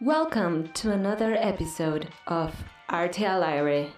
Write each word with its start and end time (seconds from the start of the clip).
Welcome 0.00 0.68
to 0.74 0.92
another 0.92 1.34
episode 1.34 2.06
of 2.28 2.54
Arte 2.88 3.24
al 3.26 3.42
Aire. 3.42 3.88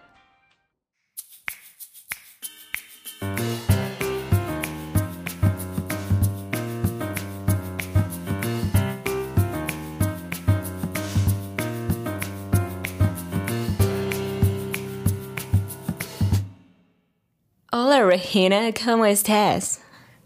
Hola 17.71 18.03
Regina, 18.07 18.73
¿cómo 18.73 19.05
estás? 19.05 19.81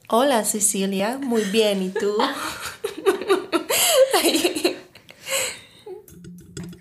Hola 0.08 0.44
Cecilia, 0.44 1.18
muy 1.18 1.42
bien, 1.50 1.82
¿y 1.82 1.90
tú? 1.90 2.16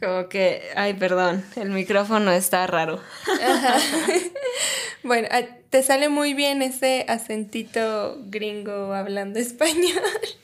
Como 0.03 0.27
que, 0.27 0.63
ay, 0.75 0.95
perdón, 0.95 1.45
el 1.55 1.69
micrófono 1.69 2.31
está 2.31 2.67
raro. 2.67 3.01
Bueno, 5.03 5.27
ah, 5.31 5.41
te 5.69 5.83
sale 5.83 6.07
muy 6.07 6.33
bien 6.33 6.61
ese 6.61 7.05
acentito 7.09 8.17
gringo 8.27 8.93
hablando 8.93 9.37
español. 9.39 10.01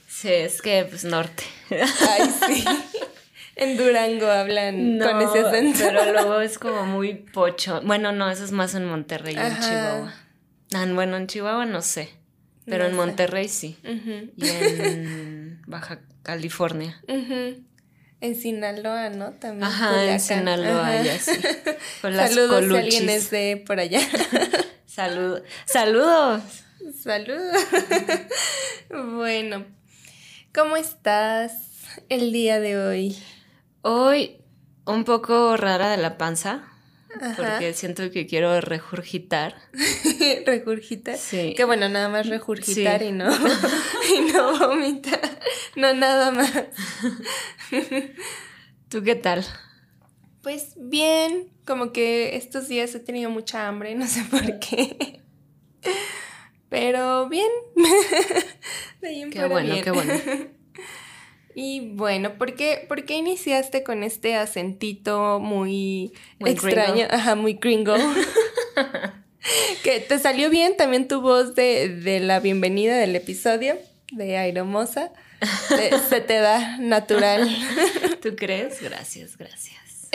Sí, 0.08 0.27
es 0.34 0.62
que 0.62 0.85
pues 0.90 1.05
norte. 1.05 1.44
Ay, 1.72 2.30
sí. 2.48 2.66
En 3.55 3.77
Durango 3.77 4.27
hablan 4.27 4.99
con 4.99 5.22
ese 5.22 5.40
acento. 5.40 5.80
Pero 5.80 6.12
luego 6.12 6.41
es 6.41 6.57
como 6.60 6.85
muy 6.85 7.13
pocho. 7.13 7.80
Bueno, 7.85 8.12
no, 8.12 8.30
eso 8.30 8.44
es 8.44 8.52
más 8.52 8.76
en 8.76 8.85
Monterrey, 8.85 9.35
en 9.35 9.40
Ajá. 9.40 9.62
Chihuahua. 9.62 10.13
Ah, 10.73 10.85
bueno, 10.94 11.16
en 11.16 11.27
Chihuahua 11.27 11.66
no 11.66 11.82
sé. 11.82 12.10
Pero 12.66 12.80
No 12.80 12.85
en 12.85 12.91
sé. 12.91 12.98
Monterrey 12.98 13.48
sí. 13.48 13.77
Y 14.35 14.49
en 14.49 15.62
Baja 15.68 15.99
California. 16.23 17.02
ujú. 17.07 17.63
En 18.22 18.36
Sinaloa, 18.36 19.09
¿no? 19.09 19.32
También. 19.32 19.64
Ajá, 19.64 20.04
en. 20.05 20.20
Sinaloa, 20.20 20.88
Ajá. 20.90 21.04
ya 21.04 21.20
sí. 21.20 21.32
Con 22.02 22.18
las 22.18 22.30
Saludos 22.32 22.63
si 22.63 22.68
coluchis. 22.70 22.84
alguien 22.96 23.10
es 23.10 23.30
de 23.32 23.63
por 23.66 23.80
allá. 23.80 24.02
Salud- 24.88 25.41
Saludos. 25.66 26.41
Saludos. 27.02 27.58
bueno, 29.16 29.66
¿cómo 30.54 30.76
estás 30.77 31.54
el 32.10 32.32
día 32.32 32.60
de 32.60 32.77
hoy? 32.77 33.18
Hoy 33.82 34.38
un 34.86 35.04
poco 35.05 35.55
rara 35.58 35.90
de 35.90 35.98
la 35.98 36.18
panza. 36.18 36.63
Ajá. 37.21 37.35
Porque 37.35 37.74
siento 37.74 38.12
que 38.12 38.27
quiero 38.27 38.60
regurgitar. 38.62 39.55
regurgitar. 40.46 41.18
Sí. 41.18 41.54
Que 41.55 41.63
bueno, 41.63 41.90
nada 41.90 42.10
más 42.10 42.27
regurgitar 42.27 42.99
Sí. 43.02 43.07
y 43.07 43.12
no 43.12 43.29
y 44.15 44.32
no 44.32 44.60
vomitar. 44.60 45.40
No 45.76 45.93
nada 45.93 46.32
más. 46.32 46.52
¿Tú 48.90 49.04
qué 49.04 49.15
tal? 49.15 49.46
Pues 50.41 50.74
bien, 50.77 51.49
como 51.65 51.91
que 51.91 52.35
estos 52.37 52.68
días 52.68 52.93
he 52.96 52.99
tenido 52.99 53.30
mucha 53.30 53.68
hambre, 53.68 53.93
no 53.96 54.07
sé 54.07 54.24
por 54.30 54.60
qué. 54.60 55.21
Pero 56.70 57.27
bien. 57.30 57.49
De 59.02 59.07
ahí 59.07 59.21
en 59.21 59.32
Qué 59.32 59.46
bueno, 59.46 59.71
bien. 59.74 59.84
qué 59.84 59.91
bueno. 59.91 60.13
Y 61.55 61.92
bueno, 61.96 62.38
¿por 62.38 62.55
qué, 62.55 62.86
por 62.88 63.05
qué 63.05 63.16
iniciaste 63.16 63.84
con 63.84 64.03
este 64.03 64.36
acentito 64.36 65.40
muy, 65.40 66.14
Muy 66.40 66.52
extraño? 66.52 66.94
gringo. 66.94 67.09
Ajá, 67.14 67.36
muy 67.36 67.53
gringo. 67.53 67.96
que 69.84 70.00
te 70.00 70.20
salió 70.20 70.50
bien 70.50 70.78
también 70.78 71.08
tu 71.08 71.22
voz 71.22 71.56
de, 71.56 71.90
de 71.90 72.20
la 72.20 72.40
bienvenida 72.40 72.97
del 72.97 73.16
episodio 73.16 73.75
de 74.12 74.38
Airomosa. 74.38 75.12
Te- 75.70 75.97
se 76.09 76.22
te 76.22 76.36
da 76.40 76.78
natural. 76.78 77.50
¿Tú 78.22 78.36
crees? 78.36 78.81
Gracias, 78.81 79.38
gracias. 79.38 80.09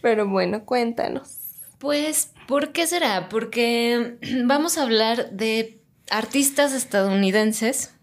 Pero 0.00 0.28
bueno, 0.28 0.64
cuéntanos. 0.64 1.38
Pues, 1.78 2.30
¿por 2.46 2.72
qué 2.72 2.86
será? 2.86 3.28
Porque 3.28 4.16
vamos 4.44 4.78
a 4.78 4.82
hablar 4.82 5.30
de 5.30 5.78
artistas 6.10 6.72
estadounidenses. 6.72 7.93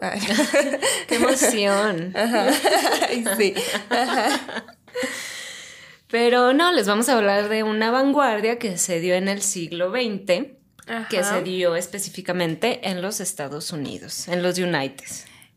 Uh. 0.06 1.06
¡Qué 1.08 1.14
emoción! 1.16 2.12
Ajá. 2.16 2.52
Sí. 3.36 3.54
Ajá. 3.90 4.64
Pero 6.08 6.52
no, 6.52 6.72
les 6.72 6.86
vamos 6.86 7.08
a 7.08 7.16
hablar 7.16 7.48
de 7.48 7.62
una 7.62 7.90
vanguardia 7.90 8.58
que 8.58 8.78
se 8.78 9.00
dio 9.00 9.14
en 9.14 9.28
el 9.28 9.42
siglo 9.42 9.90
XX, 9.90 10.46
que 11.10 11.24
se 11.24 11.42
dio 11.42 11.74
específicamente 11.76 12.88
en 12.88 13.02
los 13.02 13.20
Estados 13.20 13.72
Unidos, 13.72 14.28
en 14.28 14.42
los 14.42 14.58
United. 14.58 15.04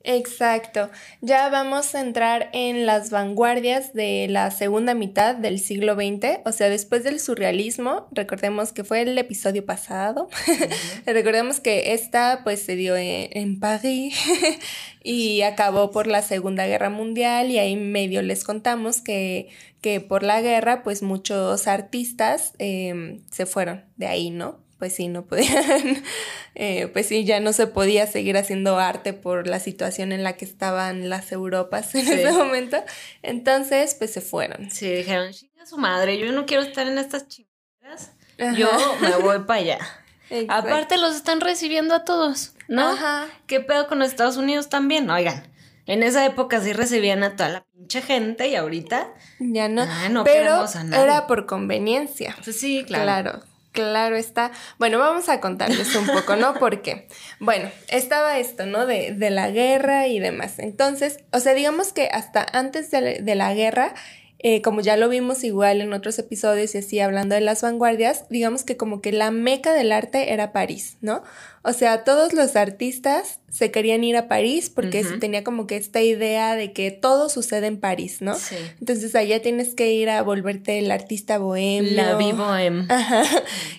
Exacto. 0.03 0.89
Ya 1.21 1.49
vamos 1.49 1.93
a 1.93 1.99
entrar 1.99 2.49
en 2.53 2.85
las 2.85 3.09
vanguardias 3.09 3.93
de 3.93 4.27
la 4.29 4.49
segunda 4.49 4.93
mitad 4.93 5.35
del 5.35 5.59
siglo 5.59 5.95
XX, 5.95 6.39
o 6.45 6.51
sea, 6.53 6.69
después 6.69 7.03
del 7.03 7.19
surrealismo. 7.19 8.07
Recordemos 8.11 8.71
que 8.71 8.85
fue 8.85 9.01
el 9.01 9.17
episodio 9.17 9.65
pasado. 9.65 10.29
Recordemos 11.05 11.59
que 11.59 11.93
esta 11.93 12.41
pues 12.43 12.61
se 12.61 12.75
dio 12.77 12.95
en, 12.95 13.29
en 13.38 13.59
París 13.59 14.17
y 15.03 15.41
acabó 15.41 15.91
por 15.91 16.07
la 16.07 16.21
Segunda 16.21 16.65
Guerra 16.65 16.89
Mundial 16.89 17.51
y 17.51 17.59
ahí 17.59 17.75
medio 17.75 18.21
les 18.21 18.45
contamos 18.45 19.01
que, 19.01 19.49
que 19.81 19.99
por 19.99 20.23
la 20.23 20.41
guerra 20.41 20.81
pues 20.81 21.03
muchos 21.03 21.67
artistas 21.67 22.53
eh, 22.57 23.19
se 23.31 23.45
fueron 23.45 23.83
de 23.97 24.07
ahí, 24.07 24.29
¿no? 24.29 24.69
Pues 24.79 24.95
sí, 24.95 25.09
no 25.09 25.25
podían, 25.25 26.03
eh, 26.56 26.88
pues 26.94 27.06
sí, 27.07 27.25
ya 27.25 27.40
no 27.41 27.51
se 27.53 27.67
podía 27.67 28.07
seguir 28.07 28.38
haciendo 28.38 28.79
arte 28.79 29.12
por 29.13 29.45
la 29.45 29.59
situación 29.59 30.12
en 30.13 30.23
la 30.23 30.34
que 30.38 30.45
estaban 30.45 31.09
las 31.09 31.31
Europas 31.34 31.94
en 31.95 32.06
Sí. 32.06 32.13
ese 32.13 32.31
momento. 32.31 32.78
Entonces, 33.22 33.94
pues 33.95 34.12
se 34.13 34.22
fueron. 34.22 34.72
Sí, 34.72 34.89
dijeron, 34.89 35.31
chinga 35.34 35.66
su 35.66 35.78
madre, 35.78 36.18
yo 36.18 36.31
no 36.31 36.45
quiero 36.45 36.63
estar 36.63 36.88
en 36.88 36.97
estas 36.97 37.28
chingaderas. 37.28 38.13
Ajá. 38.39 38.53
Yo 38.56 38.69
me 39.01 39.16
voy 39.18 39.39
para 39.39 39.59
allá. 39.59 39.79
Exacto. 40.29 40.53
Aparte 40.69 40.97
los 40.97 41.16
están 41.16 41.41
recibiendo 41.41 41.94
a 41.94 42.06
todos, 42.06 42.53
¿no? 42.69 42.88
Ajá. 42.89 43.28
¿Qué 43.47 43.59
pedo 43.59 43.88
con 43.88 44.00
los 44.00 44.07
Estados 44.09 44.38
Unidos 44.38 44.69
también? 44.69 45.09
Oigan, 45.09 45.44
en 45.88 46.03
esa 46.03 46.25
época 46.25 46.62
sí 46.62 46.72
recibían 46.72 47.23
a 47.23 47.35
toda 47.35 47.50
la 47.50 47.66
pinche 47.73 48.01
gente 48.01 48.47
y 48.47 48.56
ahorita, 48.56 49.12
Ya 49.39 49.68
no. 49.68 49.81
Ah, 49.81 50.07
no 50.09 50.23
Pero 50.23 50.53
a 50.73 50.84
nadie. 50.84 51.03
era 51.03 51.28
por 51.28 51.47
conveniencia. 51.47 52.38
pues 52.44 52.59
sí, 52.59 52.84
claro. 52.88 53.03
Claro. 53.03 53.44
Claro, 53.79 54.16
está. 54.16 54.51
Bueno, 54.78 55.00
vamos 55.00 55.29
a 55.29 55.40
contarles 55.40 55.95
un 55.95 56.07
poco, 56.07 56.35
¿no? 56.35 56.53
Porque, 56.59 57.07
bueno, 57.40 57.69
estaba 57.88 58.38
esto, 58.38 58.66
¿no? 58.66 58.85
De, 58.85 59.13
de 59.13 59.29
la 59.29 59.50
guerra 59.50 60.07
y 60.07 60.19
demás. 60.19 60.59
Entonces, 60.59 61.19
o 61.31 61.40
sea, 61.40 61.53
digamos 61.53 61.94
que 61.94 62.09
hasta 62.12 62.45
antes 62.51 62.91
de, 62.91 63.22
de 63.22 63.35
la 63.35 63.53
guerra, 63.53 63.94
eh, 64.41 64.62
como 64.62 64.79
ya 64.79 64.95
lo 64.95 65.09
vimos 65.09 65.44
igual 65.44 65.81
en 65.81 65.91
otros 65.91 66.18
episodios 66.18 66.73
y 66.73 66.78
así 66.78 67.00
hablando 67.01 67.35
de 67.35 67.41
las 67.41 67.62
vanguardias, 67.62 68.25
digamos 68.29 68.63
que 68.63 68.78
como 68.78 69.01
que 69.01 69.12
la 69.12 69.31
meca 69.31 69.73
del 69.73 69.91
arte 69.91 70.31
era 70.31 70.53
París, 70.53 70.97
¿no? 71.01 71.23
O 71.63 71.73
sea, 71.73 72.03
todos 72.03 72.33
los 72.33 72.55
artistas 72.55 73.39
se 73.49 73.71
querían 73.71 74.03
ir 74.03 74.15
a 74.15 74.27
París 74.27 74.69
porque 74.69 75.03
se 75.03 75.17
tenía 75.17 75.43
como 75.43 75.65
que 75.65 75.75
esta 75.75 76.01
idea 76.01 76.55
de 76.55 76.71
que 76.71 76.91
todo 76.91 77.29
sucede 77.29 77.65
en 77.67 77.79
París, 77.79 78.21
¿no? 78.21 78.35
Sí. 78.35 78.55
Entonces 78.79 79.15
allá 79.15 79.41
tienes 79.41 79.73
que 79.73 79.91
ir 79.91 80.09
a 80.09 80.21
volverte 80.21 80.77
el 80.77 80.91
artista 80.91 81.39
bohemio. 81.39 81.91
La 81.93 82.15
vivo 82.15 82.55
en... 82.55 82.89
Ajá. 82.91 83.23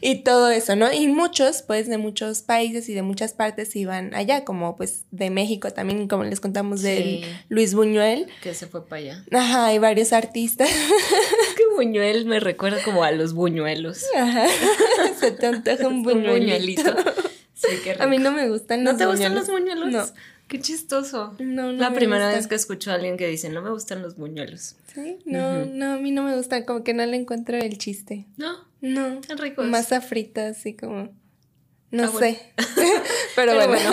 Y 0.00 0.16
todo 0.24 0.50
eso, 0.50 0.74
¿no? 0.74 0.92
Y 0.92 1.06
muchos, 1.08 1.62
pues, 1.62 1.88
de 1.88 1.98
muchos 1.98 2.42
países 2.42 2.88
y 2.88 2.94
de 2.94 3.02
muchas 3.02 3.32
partes 3.32 3.74
iban 3.76 4.12
allá, 4.14 4.44
como 4.44 4.76
pues 4.76 5.04
de 5.12 5.30
México 5.30 5.70
también, 5.72 6.08
como 6.08 6.24
les 6.24 6.40
contamos 6.40 6.80
Sí. 6.80 7.22
Luis 7.48 7.74
Buñuel. 7.74 8.26
que 8.42 8.54
se 8.54 8.66
fue 8.66 8.86
para 8.86 9.00
allá. 9.02 9.24
Ajá, 9.32 9.66
hay 9.66 9.78
varios 9.78 10.12
artistas. 10.12 10.68
Es 10.70 11.54
que 11.56 11.62
Buñuel 11.76 12.26
me 12.26 12.40
recuerda 12.40 12.82
como 12.84 13.04
a 13.04 13.10
los 13.12 13.32
buñuelos. 13.34 14.04
Ajá. 14.16 14.46
Se 15.20 15.30
te 15.32 15.46
antoja 15.46 15.86
un 15.88 15.94
Un 16.00 16.02
buñuelito. 16.02 16.94
Sí, 17.60 17.68
qué 17.84 17.92
rico. 17.94 18.04
A 18.04 18.06
mí 18.06 18.18
no 18.18 18.32
me 18.32 18.48
gustan 18.48 18.82
¿No 18.84 18.90
los 18.92 18.98
te 18.98 19.06
gustan 19.06 19.34
los 19.34 19.48
buñuelos? 19.48 19.90
No. 19.90 20.04
Qué 20.48 20.60
chistoso. 20.60 21.34
No, 21.38 21.72
no 21.72 21.72
La 21.72 21.90
me 21.90 21.96
primera 21.96 22.28
vez 22.28 22.46
que 22.48 22.54
escucho 22.56 22.90
a 22.90 22.94
alguien 22.94 23.16
que 23.16 23.26
dice, 23.28 23.48
no 23.50 23.62
me 23.62 23.70
gustan 23.70 24.02
los 24.02 24.16
buñuelos. 24.16 24.74
Sí, 24.94 25.18
no, 25.24 25.64
no, 25.66 25.92
a 25.92 25.96
mí 25.98 26.10
no 26.10 26.22
me 26.24 26.34
gustan, 26.36 26.64
como 26.64 26.82
que 26.82 26.92
no 26.94 27.06
le 27.06 27.16
encuentro 27.16 27.56
el 27.56 27.78
chiste. 27.78 28.26
No, 28.36 28.56
No. 28.80 29.20
tan 29.20 29.38
ricos. 29.38 29.64
Masa 29.66 30.00
frita, 30.00 30.48
así 30.48 30.74
como. 30.74 31.10
No 31.92 32.04
Ah, 32.04 32.10
bueno. 32.10 32.18
sé. 32.18 32.52
Pero, 33.36 33.52
Pero 33.52 33.54
bueno, 33.68 33.68
bueno. 33.68 33.90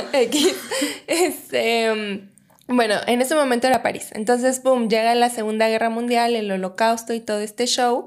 Este. 1.08 1.92
um, 1.92 2.75
bueno, 2.75 2.96
en 3.08 3.22
ese 3.22 3.36
momento 3.36 3.68
era 3.68 3.81
París. 3.84 4.10
Entonces, 4.14 4.62
boom, 4.64 4.90
llega 4.90 5.14
la 5.16 5.30
Segunda 5.30 5.68
Guerra 5.69 5.90
Mundial, 5.90 6.36
el 6.36 6.52
Holocausto 6.52 7.14
y 7.14 7.19
todo 7.19 7.40
este 7.40 7.66
show. 7.68 8.06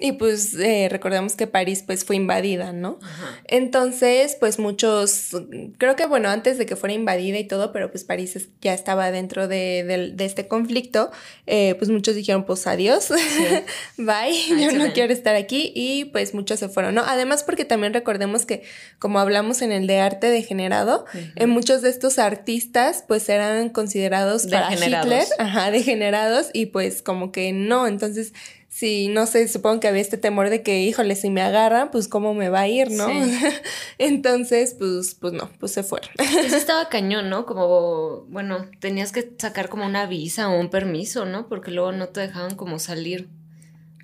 Y 0.00 0.12
pues 0.12 0.54
eh, 0.54 0.86
recordemos 0.88 1.34
que 1.34 1.48
París 1.48 1.82
pues 1.84 2.04
fue 2.04 2.14
invadida, 2.14 2.72
¿no? 2.72 3.00
Entonces, 3.46 4.36
pues 4.38 4.60
muchos, 4.60 5.30
creo 5.76 5.96
que 5.96 6.06
bueno, 6.06 6.28
antes 6.28 6.56
de 6.56 6.66
que 6.66 6.76
fuera 6.76 6.94
invadida 6.94 7.36
y 7.36 7.44
todo, 7.44 7.72
pero 7.72 7.90
pues 7.90 8.04
París 8.04 8.48
ya 8.60 8.74
estaba 8.74 9.10
dentro 9.10 9.48
de, 9.48 10.14
este 10.20 10.46
conflicto, 10.46 11.10
eh, 11.46 11.74
pues 11.78 11.90
muchos 11.90 12.14
dijeron 12.14 12.44
pues 12.44 12.68
adiós, 12.68 13.08
bye, 13.96 14.60
yo 14.60 14.70
no 14.70 14.92
quiero 14.92 15.12
estar 15.12 15.34
aquí 15.34 15.72
y 15.74 16.04
pues 16.06 16.32
muchos 16.32 16.60
se 16.60 16.68
fueron, 16.68 16.94
¿no? 16.94 17.02
Además 17.04 17.42
porque 17.42 17.64
también 17.64 17.92
recordemos 17.92 18.46
que 18.46 18.62
como 19.00 19.18
hablamos 19.18 19.62
en 19.62 19.72
el 19.72 19.88
de 19.88 19.98
arte 19.98 20.28
degenerado, 20.28 21.06
en 21.34 21.50
muchos 21.50 21.82
de 21.82 21.90
estos 21.90 22.20
artistas 22.20 23.04
pues 23.08 23.28
eran 23.28 23.70
considerados 23.70 24.46
para 24.46 24.72
Hitler, 24.72 25.24
ajá, 25.40 25.72
degenerados 25.72 26.50
y 26.52 26.66
pues 26.66 27.02
como 27.02 27.32
que 27.32 27.52
no, 27.52 27.88
entonces 27.88 28.32
sí, 28.68 29.08
no 29.08 29.26
sé, 29.26 29.48
supongo 29.48 29.80
que 29.80 29.88
había 29.88 30.02
este 30.02 30.18
temor 30.18 30.50
de 30.50 30.62
que, 30.62 30.80
híjole, 30.82 31.16
si 31.16 31.30
me 31.30 31.40
agarran, 31.40 31.90
pues 31.90 32.08
cómo 32.08 32.34
me 32.34 32.48
va 32.48 32.60
a 32.60 32.68
ir, 32.68 32.90
¿no? 32.90 33.08
Entonces, 33.98 34.76
pues, 34.78 35.14
pues 35.14 35.32
no, 35.32 35.50
pues 35.58 35.72
se 35.72 35.82
fueron. 35.82 36.10
Eso 36.18 36.56
estaba 36.56 36.88
cañón, 36.88 37.28
¿no? 37.28 37.46
Como, 37.46 38.24
bueno, 38.28 38.66
tenías 38.80 39.12
que 39.12 39.32
sacar 39.38 39.68
como 39.68 39.86
una 39.86 40.06
visa 40.06 40.48
o 40.48 40.58
un 40.58 40.70
permiso, 40.70 41.24
¿no? 41.24 41.48
Porque 41.48 41.70
luego 41.70 41.92
no 41.92 42.08
te 42.08 42.20
dejaban 42.20 42.54
como 42.54 42.78
salir. 42.78 43.28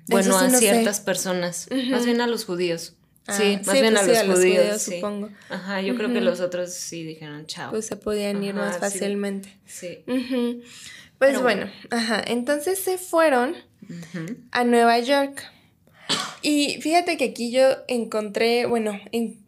Bueno, 0.07 0.37
a 0.37 0.49
ciertas 0.49 0.99
personas, 0.99 1.67
más 1.89 2.05
bien 2.05 2.21
a 2.21 2.27
los 2.27 2.45
judíos. 2.45 2.95
sí, 3.27 3.57
ah, 3.57 3.61
más 3.65 3.81
bien 3.81 3.95
pues 3.95 4.17
a, 4.19 4.23
los, 4.23 4.37
judíos, 4.37 4.81
supongo. 4.83 5.29
Ajá, 5.49 5.81
yo 5.81 5.95
creo 5.95 6.13
que 6.13 6.21
los 6.21 6.41
otros 6.41 6.73
sí 6.73 7.03
dijeron 7.03 7.47
chao. 7.47 7.71
Pues 7.71 7.87
se 7.87 7.95
podían 7.95 8.43
ir 8.43 8.53
más 8.53 8.77
fácilmente. 8.77 9.57
Sí. 9.65 10.03
Pues 11.17 11.41
bueno, 11.41 11.71
ajá, 11.91 12.23
entonces 12.27 12.77
se 12.77 12.97
fueron 12.97 13.55
a 14.51 14.63
Nueva 14.63 14.99
York. 14.99 15.43
Y 16.41 16.79
fíjate 16.81 17.17
que 17.17 17.25
aquí 17.25 17.51
yo 17.51 17.63
encontré, 17.87 18.65
bueno, 18.67 18.99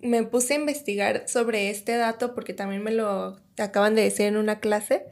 me 0.01 0.23
puse 0.23 0.53
a 0.55 0.57
investigar 0.57 1.25
sobre 1.27 1.69
este 1.69 1.95
dato 1.95 2.33
porque 2.33 2.53
también 2.53 2.83
me 2.83 2.91
lo 2.91 3.39
acaban 3.57 3.93
de 3.93 4.01
decir 4.01 4.25
en 4.25 4.37
una 4.37 4.59
clase, 4.59 5.05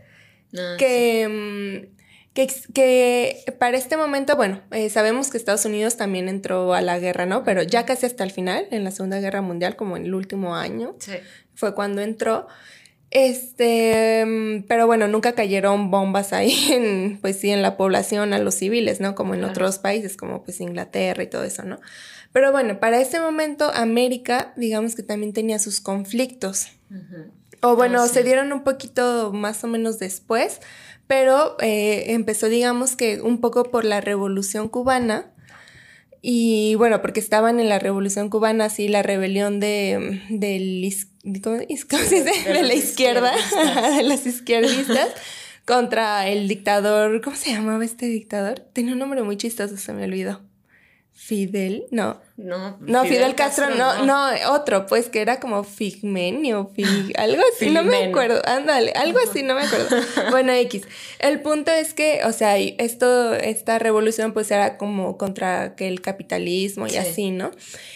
ah, 0.57 0.75
mm, 0.77 1.95
que, 2.33 2.47
que, 2.73 3.53
para 3.59 3.77
este 3.77 3.97
momento, 3.97 4.35
bueno, 4.35 4.61
eh, 4.71 4.89
sabemos 4.89 5.29
que 5.29 5.37
Estados 5.37 5.65
Unidos 5.65 5.95
también 5.95 6.27
entró 6.27 6.73
a 6.73 6.81
la 6.81 6.97
guerra, 6.97 7.25
¿no? 7.25 7.43
Pero 7.43 7.61
ya 7.61 7.85
casi 7.85 8.07
hasta 8.07 8.23
el 8.23 8.31
final, 8.31 8.67
en 8.71 8.83
la 8.83 8.91
Segunda 8.91 9.19
Guerra 9.19 9.41
Mundial, 9.41 9.75
como 9.75 9.95
en 9.95 10.05
el 10.05 10.15
último 10.15 10.55
año, 10.55 10.95
fue 11.53 11.75
cuando 11.75 12.01
entró. 12.01 12.47
Este, 13.17 14.65
pero 14.67 14.87
bueno, 14.87 15.07
nunca 15.07 15.31
cayeron 15.35 15.89
bombas 15.89 16.33
ahí 16.33 16.53
en, 16.73 17.17
pues 17.21 17.39
sí, 17.39 17.49
en 17.49 17.61
la 17.61 17.77
población, 17.77 18.33
a 18.33 18.39
los 18.39 18.55
civiles, 18.55 18.99
¿no? 18.99 19.15
Como 19.15 19.35
en 19.35 19.45
otros 19.45 19.79
países, 19.79 20.17
como 20.17 20.43
pues 20.43 20.59
Inglaterra 20.59 21.23
y 21.23 21.27
todo 21.27 21.45
eso, 21.45 21.63
¿no? 21.63 21.79
Pero 22.33 22.51
bueno, 22.51 22.77
para 22.81 22.99
ese 22.99 23.21
momento 23.21 23.71
América, 23.73 24.51
digamos 24.57 24.95
que 24.95 25.03
también 25.03 25.31
tenía 25.31 25.59
sus 25.59 25.79
conflictos. 25.79 26.67
O 27.61 27.77
bueno, 27.77 28.01
ah, 28.01 28.07
se 28.09 28.21
dieron 28.21 28.51
un 28.51 28.65
poquito 28.65 29.31
más 29.31 29.63
o 29.63 29.67
menos 29.67 29.97
después, 29.97 30.59
pero 31.07 31.55
eh, 31.61 32.07
empezó, 32.07 32.49
digamos 32.49 32.97
que 32.97 33.21
un 33.21 33.39
poco 33.39 33.71
por 33.71 33.85
la 33.85 34.01
revolución 34.01 34.67
cubana 34.67 35.31
y 36.27 36.73
bueno, 36.73 37.03
porque 37.03 37.19
estaban 37.19 37.59
en 37.59 37.69
la 37.69 37.77
Revolución 37.77 38.31
Cubana, 38.31 38.65
así 38.65 38.87
la 38.87 39.03
rebelión 39.03 39.59
de, 39.59 40.23
del, 40.31 40.83
¿cómo, 41.41 41.57
se 41.57 42.23
dice? 42.23 42.53
de, 42.53 42.63
la 42.63 42.73
izquierda, 42.73 43.33
de 43.97 44.03
los 44.03 44.25
izquierdistas, 44.25 45.09
contra 45.65 46.27
el 46.27 46.47
dictador, 46.47 47.21
¿cómo 47.21 47.35
se 47.35 47.51
llamaba 47.51 47.83
este 47.83 48.05
dictador? 48.05 48.59
Tenía 48.59 48.93
un 48.93 48.99
nombre 48.99 49.23
muy 49.23 49.35
chistoso, 49.35 49.75
se 49.77 49.93
me 49.93 50.03
olvidó. 50.03 50.41
Fidel, 51.17 51.85
no. 51.91 52.21
No, 52.35 52.77
no 52.81 53.05
Fidel, 53.05 53.33
Castro, 53.35 53.69
no, 53.69 54.05
no, 54.05 54.27
otro, 54.51 54.85
pues 54.85 55.07
que 55.07 55.21
era 55.21 55.39
como 55.39 55.63
Figmenio, 55.63 56.69
Fig, 56.75 57.13
algo 57.17 57.41
así, 57.53 57.69
no 57.69 57.83
me 57.83 58.03
acuerdo, 58.03 58.41
ándale, 58.45 58.91
algo 58.91 59.19
así, 59.19 59.41
no 59.41 59.55
me 59.55 59.61
acuerdo. 59.61 59.95
bueno, 60.31 60.51
X. 60.51 60.83
El 61.19 61.41
punto 61.41 61.71
es 61.71 61.93
que, 61.93 62.19
o 62.25 62.33
sea, 62.33 62.57
esto, 62.57 63.33
esta 63.33 63.79
revolución 63.79 64.33
pues 64.33 64.51
era 64.51 64.77
como 64.77 65.17
contra 65.17 65.75
que 65.75 65.87
el 65.87 66.01
capitalismo 66.01 66.87
y 66.87 66.97
así, 66.97 67.31
¿no? 67.31 67.51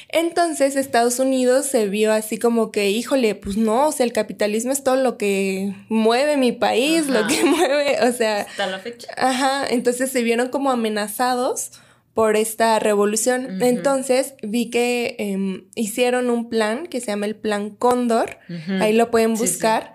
Entonces 0.07 0.77
Estados 0.77 1.19
Unidos 1.19 1.65
se 1.65 1.89
vio 1.89 2.13
así 2.13 2.37
como 2.37 2.71
que, 2.71 2.89
híjole, 2.89 3.35
pues 3.35 3.57
no, 3.57 3.89
o 3.89 3.91
sea, 3.91 4.05
el 4.05 4.13
capitalismo 4.13 4.71
es 4.71 4.85
todo 4.85 4.95
lo 4.95 5.17
que 5.17 5.75
mueve 5.89 6.37
mi 6.37 6.53
país, 6.53 7.07
lo 7.07 7.27
que 7.27 7.43
mueve, 7.43 7.97
o 8.07 8.13
sea. 8.13 8.43
Hasta 8.43 8.67
la 8.67 8.79
fecha. 8.79 9.09
Ajá, 9.17 9.67
entonces 9.69 10.09
se 10.09 10.23
vieron 10.23 10.47
como 10.47 10.71
amenazados 10.71 11.71
por 12.13 12.35
esta 12.35 12.79
revolución. 12.79 13.61
Entonces 13.61 14.33
vi 14.43 14.69
que 14.69 15.15
em, 15.19 15.65
hicieron 15.75 16.29
un 16.29 16.49
plan 16.49 16.87
que 16.87 16.99
se 16.99 17.07
llama 17.07 17.25
el 17.25 17.35
Plan 17.35 17.69
Cóndor, 17.69 18.37
ahí 18.81 18.93
lo 18.93 19.09
pueden 19.11 19.35
buscar, 19.35 19.93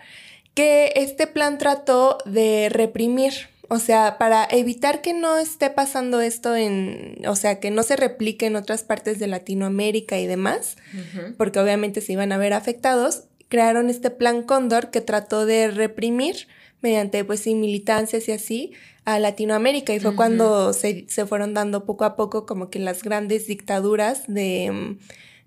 que 0.54 0.92
este 0.96 1.26
plan 1.26 1.58
trató 1.58 2.18
de 2.24 2.68
reprimir, 2.70 3.32
o 3.68 3.78
sea, 3.78 4.16
para 4.18 4.46
evitar 4.50 5.02
que 5.02 5.12
no 5.12 5.36
esté 5.36 5.68
pasando 5.70 6.20
esto 6.20 6.54
en, 6.54 7.16
o 7.26 7.36
sea, 7.36 7.60
que 7.60 7.70
no 7.70 7.82
se 7.82 7.96
replique 7.96 8.46
en 8.46 8.56
otras 8.56 8.84
partes 8.84 9.18
de 9.18 9.26
Latinoamérica 9.26 10.18
y 10.18 10.26
demás, 10.26 10.76
porque 11.36 11.58
obviamente 11.58 12.00
se 12.00 12.12
iban 12.12 12.32
a 12.32 12.38
ver 12.38 12.52
afectados, 12.52 13.24
crearon 13.48 13.90
este 13.90 14.10
Plan 14.10 14.42
Cóndor 14.42 14.90
que 14.90 15.00
trató 15.00 15.44
de 15.44 15.70
reprimir 15.70 16.46
mediante, 16.80 17.24
pues 17.24 17.46
militancias 17.46 18.28
y 18.28 18.32
así, 18.32 18.72
a 19.04 19.18
Latinoamérica 19.18 19.94
y 19.94 20.00
fue 20.00 20.16
cuando 20.16 20.72
se, 20.72 21.06
fueron 21.26 21.54
dando 21.54 21.84
poco 21.84 22.04
a 22.04 22.16
poco 22.16 22.46
como 22.46 22.70
que 22.70 22.78
las 22.78 23.02
grandes 23.02 23.46
dictaduras 23.46 24.24
de, 24.28 24.96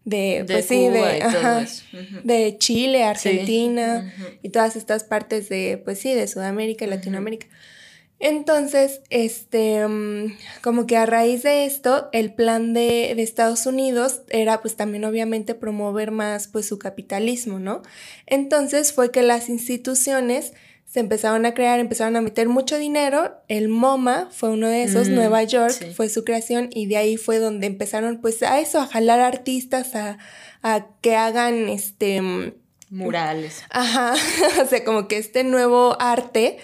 de, 0.05 0.45
pues 0.47 0.65
sí, 0.65 0.87
de, 0.87 1.67
de 2.23 2.57
Chile, 2.59 3.03
Argentina 3.03 4.13
y 4.43 4.49
todas 4.49 4.75
estas 4.75 5.03
partes 5.03 5.49
de, 5.49 5.81
pues 5.83 5.99
sí, 5.99 6.13
de 6.13 6.27
Sudamérica 6.27 6.85
y 6.85 6.89
Latinoamérica. 6.89 7.47
Entonces, 8.19 9.01
este, 9.11 9.87
mm, 9.87 10.37
como 10.63 10.87
que 10.87 10.97
a 10.97 11.05
raíz 11.05 11.43
de 11.43 11.65
esto, 11.65 12.09
el 12.13 12.33
plan 12.33 12.73
de, 12.73 13.13
de, 13.15 13.21
Estados 13.21 13.67
Unidos 13.67 14.21
era 14.29 14.59
pues 14.61 14.75
también 14.75 15.05
obviamente 15.05 15.53
promover 15.53 16.09
más 16.09 16.47
pues 16.47 16.67
su 16.67 16.79
capitalismo, 16.79 17.59
¿no? 17.59 17.83
Entonces 18.25 18.91
fue 18.91 19.11
que 19.11 19.21
las 19.21 19.49
instituciones 19.49 20.53
se 20.87 21.01
empezaron 21.01 21.45
a 21.45 21.53
crear, 21.53 21.79
empezaron 21.79 22.15
a 22.15 22.21
meter 22.21 22.47
mucho 22.47 22.77
dinero. 22.77 23.41
El 23.49 23.67
MoMA 23.67 24.29
fue 24.31 24.49
uno 24.49 24.69
de 24.69 24.83
esos, 24.83 25.09
mm, 25.09 25.15
Nueva 25.15 25.43
York 25.43 25.93
fue 25.93 26.07
su 26.07 26.23
creación 26.23 26.69
y 26.71 26.87
de 26.87 26.97
ahí 26.97 27.17
fue 27.17 27.39
donde 27.39 27.67
empezaron 27.67 28.21
pues 28.21 28.41
a 28.41 28.59
eso, 28.59 28.79
a 28.79 28.87
jalar 28.87 29.19
artistas, 29.19 29.95
a, 29.95 30.17
a 30.63 30.87
que 31.01 31.15
hagan 31.15 31.67
este... 31.69 32.21
Mm, 32.21 32.53
Murales. 32.89 33.63
Ajá, 33.69 34.15
o 34.63 34.65
sea, 34.65 34.85
como 34.85 35.09
que 35.09 35.17
este 35.17 35.43
nuevo 35.43 35.97
arte 35.99 36.57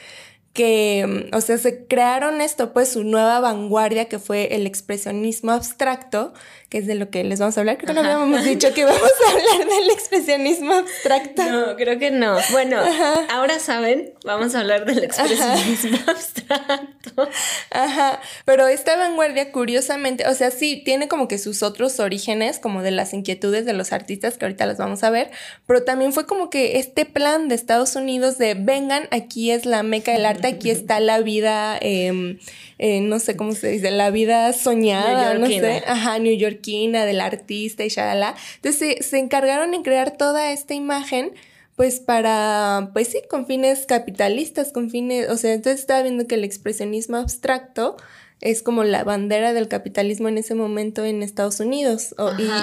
que, 0.53 1.29
o 1.33 1.41
sea, 1.41 1.57
se 1.57 1.85
crearon 1.87 2.39
esto, 2.39 2.73
pues 2.73 2.89
su 2.89 3.03
nueva 3.03 3.39
vanguardia 3.39 4.05
que 4.05 4.19
fue 4.19 4.55
el 4.55 4.67
expresionismo 4.67 5.51
abstracto, 5.51 6.33
que 6.73 6.79
es 6.79 6.87
de 6.87 6.95
lo 6.95 7.11
que 7.11 7.23
les 7.23 7.37
vamos 7.37 7.55
a 7.55 7.59
hablar. 7.59 7.77
Creo 7.77 7.93
que 7.93 8.01
no 8.01 8.09
habíamos 8.09 8.43
dicho 8.45 8.73
que 8.73 8.83
vamos 8.83 8.99
a 8.99 9.31
hablar 9.31 9.67
del 9.69 9.91
expresionismo 9.91 10.73
abstracto. 10.73 11.43
No, 11.43 11.75
creo 11.75 11.99
que 11.99 12.09
no. 12.09 12.35
Bueno, 12.49 12.81
ahora 13.29 13.59
saben, 13.59 14.11
vamos 14.25 14.55
a 14.55 14.61
hablar 14.61 14.83
del 14.85 15.03
expresionismo 15.03 15.99
abstracto. 16.07 17.29
Ajá, 17.69 18.19
pero 18.45 18.67
esta 18.67 18.95
vanguardia, 18.95 19.51
curiosamente, 19.51 20.27
o 20.27 20.33
sea, 20.33 20.49
sí, 20.49 20.81
tiene 20.83 21.07
como 21.07 21.27
que 21.27 21.37
sus 21.37 21.61
otros 21.61 21.99
orígenes, 21.99 22.57
como 22.57 22.81
de 22.81 22.89
las 22.89 23.13
inquietudes 23.13 23.65
de 23.65 23.73
los 23.73 23.93
artistas, 23.93 24.39
que 24.39 24.45
ahorita 24.45 24.65
las 24.65 24.77
vamos 24.77 25.03
a 25.03 25.11
ver, 25.11 25.29
pero 25.67 25.83
también 25.83 26.11
fue 26.11 26.25
como 26.25 26.49
que 26.49 26.79
este 26.79 27.05
plan 27.05 27.49
de 27.49 27.55
Estados 27.55 27.95
Unidos 27.95 28.39
de 28.39 28.55
vengan, 28.55 29.07
aquí 29.11 29.51
es 29.51 29.67
la 29.67 29.83
meca 29.83 30.11
del 30.11 30.25
arte 30.25 30.47
aquí 30.47 30.71
está 30.71 30.99
la 30.99 31.19
vida, 31.19 31.77
em, 31.81 32.39
eh, 32.85 32.99
no 32.99 33.17
sé 33.19 33.37
cómo 33.37 33.53
se 33.53 33.69
dice, 33.69 33.91
la 33.91 34.11
vida 34.11 34.51
soñada, 34.51 35.35
no 35.35 35.47
sé, 35.47 35.83
ajá, 35.87 36.19
neoyorquina 36.19 37.05
del 37.05 37.21
artista 37.21 37.85
y 37.85 37.87
shalala. 37.87 38.35
Entonces 38.55 39.05
se, 39.05 39.19
encargaron 39.19 39.73
en 39.73 39.83
crear 39.83 40.17
toda 40.17 40.51
esta 40.51 40.73
imagen 40.73 41.31
pues 41.77 42.01
para, 42.01 42.89
pues 42.91 43.07
sí, 43.07 43.21
con 43.29 43.47
fines 43.47 43.85
capitalistas, 43.85 44.73
con 44.73 44.89
fines, 44.89 45.29
o 45.29 45.37
sea, 45.37 45.53
entonces 45.53 45.79
estaba 45.79 46.01
viendo 46.01 46.27
que 46.27 46.35
el 46.35 46.43
expresionismo 46.43 47.15
abstracto 47.15 47.95
es 48.41 48.61
como 48.61 48.83
la 48.83 49.05
bandera 49.05 49.53
del 49.53 49.69
capitalismo 49.69 50.27
en 50.27 50.37
ese 50.37 50.53
momento 50.53 51.05
en 51.05 51.23
Estados 51.23 51.61
Unidos. 51.61 52.13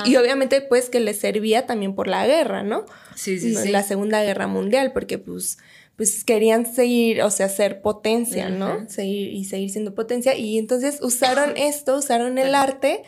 y, 0.05 0.17
obviamente 0.17 0.61
pues 0.61 0.91
que 0.91 1.01
le 1.01 1.15
servía 1.15 1.65
también 1.65 1.95
por 1.95 2.09
la 2.09 2.27
guerra, 2.27 2.63
¿no? 2.63 2.85
Sí, 3.15 3.41
sí, 3.41 3.55
sí. 3.55 3.71
La 3.71 3.83
Segunda 3.83 4.23
Guerra 4.23 4.49
Mundial, 4.49 4.93
porque 4.93 5.17
pues 5.17 5.57
pues 6.01 6.25
querían 6.25 6.65
seguir, 6.65 7.21
o 7.21 7.31
sea, 7.31 7.51
ser 7.51 7.83
potencia, 7.83 8.49
¿no? 8.49 8.89
Seguir 8.89 9.35
y 9.35 9.45
seguir 9.45 9.69
siendo 9.69 9.95
potencia. 9.95 10.35
Y 10.35 10.57
entonces 10.57 10.99
usaron 11.03 11.59
esto, 11.59 11.99
usaron 11.99 12.39
el 12.39 12.55
arte 12.55 13.03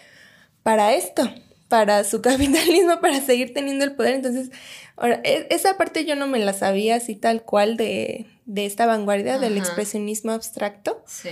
para 0.62 0.92
esto, 0.92 1.26
para 1.68 2.04
su 2.04 2.20
capitalismo, 2.20 3.00
para 3.00 3.22
seguir 3.22 3.54
teniendo 3.54 3.86
el 3.86 3.94
poder. 3.94 4.16
Entonces, 4.16 4.50
ahora, 4.96 5.22
e, 5.24 5.46
esa 5.48 5.78
parte 5.78 6.04
yo 6.04 6.16
no 6.16 6.26
me 6.26 6.38
la 6.38 6.52
sabía 6.52 6.96
así 6.96 7.16
tal 7.16 7.44
cual 7.44 7.78
de, 7.78 8.26
de 8.44 8.66
esta 8.66 8.84
vanguardia 8.84 9.38
del 9.38 9.56
expresionismo 9.56 10.32
abstracto. 10.32 11.02
Sí. 11.06 11.30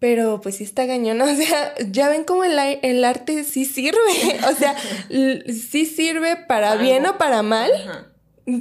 Pero 0.00 0.40
pues 0.40 0.56
sí 0.56 0.64
está 0.64 0.86
gañón, 0.86 1.20
o 1.22 1.36
sea, 1.36 1.72
ya 1.88 2.08
ven 2.08 2.24
cómo 2.24 2.42
el, 2.42 2.58
el 2.82 3.04
arte 3.04 3.44
sí 3.44 3.64
sirve, 3.64 4.00
o 4.50 4.56
sea, 4.56 4.74
sí 5.08 5.86
sirve 5.86 6.34
para 6.34 6.74
bien 6.74 7.06
o 7.06 7.16
para 7.16 7.44
mal, 7.44 7.70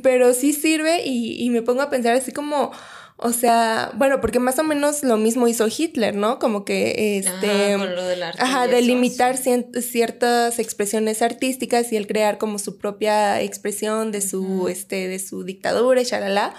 pero 0.01 0.33
sí 0.33 0.53
sirve 0.53 1.03
y, 1.05 1.43
y 1.43 1.49
me 1.49 1.61
pongo 1.61 1.81
a 1.81 1.89
pensar 1.89 2.15
así 2.15 2.31
como, 2.31 2.71
o 3.17 3.31
sea, 3.31 3.91
bueno, 3.93 4.19
porque 4.19 4.39
más 4.39 4.57
o 4.59 4.63
menos 4.63 5.03
lo 5.03 5.17
mismo 5.17 5.47
hizo 5.47 5.67
Hitler, 5.67 6.15
¿no? 6.15 6.39
Como 6.39 6.65
que 6.65 7.17
este. 7.17 7.73
Ajá, 7.73 7.77
con 7.77 7.95
lo 7.95 8.03
del 8.05 8.23
arte 8.23 8.41
ajá 8.41 8.67
delimitar 8.67 9.37
ciertas 9.37 10.59
expresiones 10.59 11.21
artísticas 11.21 11.93
y 11.93 11.95
el 11.95 12.07
crear 12.07 12.37
como 12.37 12.59
su 12.59 12.77
propia 12.77 13.39
expresión 13.41 14.11
de 14.11 14.19
su, 14.19 14.67
este, 14.67 15.07
de 15.07 15.19
su 15.19 15.43
dictadura 15.43 16.01
y 16.01 16.05
shalala, 16.05 16.53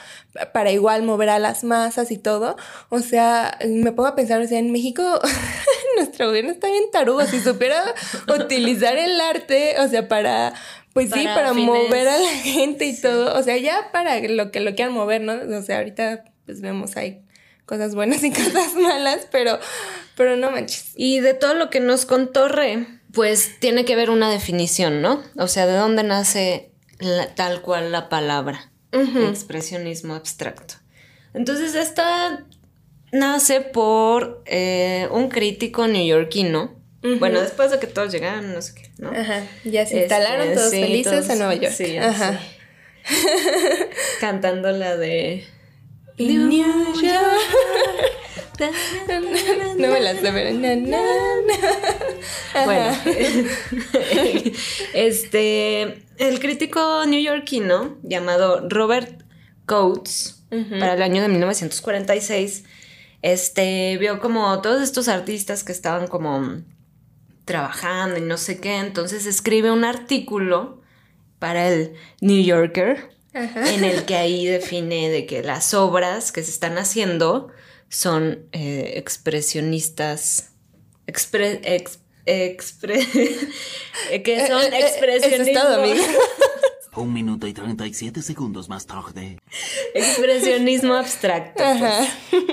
para 0.52 0.70
igual 0.70 1.02
mover 1.02 1.28
a 1.28 1.38
las 1.38 1.64
masas 1.64 2.10
y 2.10 2.18
todo. 2.18 2.56
O 2.88 3.00
sea, 3.00 3.58
me 3.68 3.92
pongo 3.92 4.08
a 4.08 4.14
pensar, 4.14 4.40
o 4.40 4.46
sea, 4.46 4.58
en 4.58 4.70
México 4.70 5.02
nuestro 5.96 6.28
gobierno 6.28 6.52
está 6.52 6.68
bien 6.68 6.84
tarugo. 6.92 7.26
Si 7.26 7.40
supiera 7.40 7.82
utilizar 8.42 8.96
el 8.96 9.20
arte, 9.20 9.74
o 9.80 9.88
sea, 9.88 10.08
para 10.08 10.54
pues 10.94 11.10
sí, 11.10 11.24
para 11.24 11.52
mover 11.52 12.08
a 12.08 12.16
la 12.16 12.30
gente 12.30 12.86
y 12.86 12.98
todo. 12.98 13.38
O 13.38 13.42
sea, 13.42 13.58
ya 13.58 13.90
para 13.92 14.20
lo 14.20 14.50
que 14.50 14.60
lo 14.60 14.74
quieran 14.74 14.94
mover, 14.94 15.20
¿no? 15.20 15.34
O 15.34 15.62
sea, 15.62 15.78
ahorita 15.78 16.24
pues 16.46 16.60
vemos 16.60 16.96
hay 16.96 17.20
cosas 17.66 17.94
buenas 17.94 18.22
y 18.24 18.30
cosas 18.32 18.74
malas, 18.74 19.28
pero, 19.30 19.58
pero 20.16 20.36
no 20.36 20.50
manches. 20.50 20.92
Y 20.96 21.20
de 21.20 21.34
todo 21.34 21.54
lo 21.54 21.68
que 21.68 21.80
nos 21.80 22.06
contó 22.06 22.48
Re, 22.48 22.86
pues 23.12 23.58
tiene 23.60 23.84
que 23.84 23.96
ver 23.96 24.10
una 24.10 24.30
definición, 24.30 25.02
¿no? 25.02 25.22
O 25.36 25.48
sea, 25.48 25.66
¿de 25.66 25.74
dónde 25.74 26.02
nace 26.02 26.70
tal 27.34 27.60
cual 27.62 27.92
la 27.92 28.08
palabra? 28.08 28.70
Expresionismo 28.92 30.14
abstracto. 30.14 30.74
Entonces, 31.32 31.74
esta 31.74 32.46
nace 33.10 33.60
por 33.60 34.42
eh, 34.46 35.08
un 35.10 35.28
crítico 35.28 35.88
neoyorquino. 35.88 36.76
Bueno, 37.18 37.40
después 37.40 37.70
de 37.70 37.78
que 37.78 37.86
todos 37.86 38.12
llegaron, 38.12 38.52
no 38.52 38.62
sé 38.62 38.74
qué, 38.74 38.90
¿no? 38.98 39.10
Ajá. 39.10 39.42
Ya 39.64 39.84
se 39.84 40.00
instalaron 40.00 40.48
este, 40.48 40.54
todos 40.56 40.70
felices 40.70 41.28
en 41.28 41.38
Nueva 41.38 41.54
York. 41.54 41.74
Sí, 41.74 41.96
Ajá. 41.98 42.40
Cantando 44.20 44.70
la 44.70 44.96
de 44.96 45.46
no 49.78 49.88
me 49.88 50.00
las 50.00 50.18
sé, 50.18 50.30
Bueno, 52.64 52.96
este, 54.94 56.04
el 56.18 56.40
crítico 56.40 57.04
neoyorquino 57.06 57.98
llamado 58.02 58.68
Robert 58.68 59.22
Coates, 59.66 60.44
para 60.50 60.94
el 60.94 61.02
año 61.02 61.20
de 61.22 61.28
1946, 61.28 62.64
este, 63.22 63.96
vio 63.98 64.20
como 64.20 64.60
todos 64.60 64.82
estos 64.82 65.08
artistas 65.08 65.64
que 65.64 65.72
estaban 65.72 66.06
como 66.06 66.62
trabajando 67.44 68.18
y 68.18 68.22
no 68.22 68.36
sé 68.36 68.60
qué, 68.60 68.78
entonces 68.78 69.26
escribe 69.26 69.70
un 69.70 69.84
artículo 69.84 70.82
para 71.38 71.68
el 71.68 71.94
New 72.20 72.42
Yorker 72.42 73.10
en 73.34 73.84
el 73.84 74.04
que 74.04 74.14
ahí 74.16 74.46
define 74.46 75.10
de 75.10 75.26
que 75.26 75.42
las 75.42 75.74
obras 75.74 76.30
que 76.30 76.42
se 76.42 76.50
están 76.50 76.78
haciendo 76.78 77.48
son 77.88 78.46
eh, 78.52 78.94
expresionistas, 78.96 80.52
expre, 81.06 81.60
ex, 81.64 81.98
expre, 82.26 83.06
que 84.24 84.36
eh, 84.36 84.46
son 84.46 84.62
eh, 84.72 84.80
expresionistas. 84.80 85.78
Un 86.96 87.12
minuto 87.12 87.48
y 87.48 87.52
37 87.52 88.22
segundos 88.22 88.68
más 88.68 88.86
tarde. 88.86 89.38
Expresionismo 89.94 90.94
abstracto. 90.94 91.64
Pues. 91.78 92.08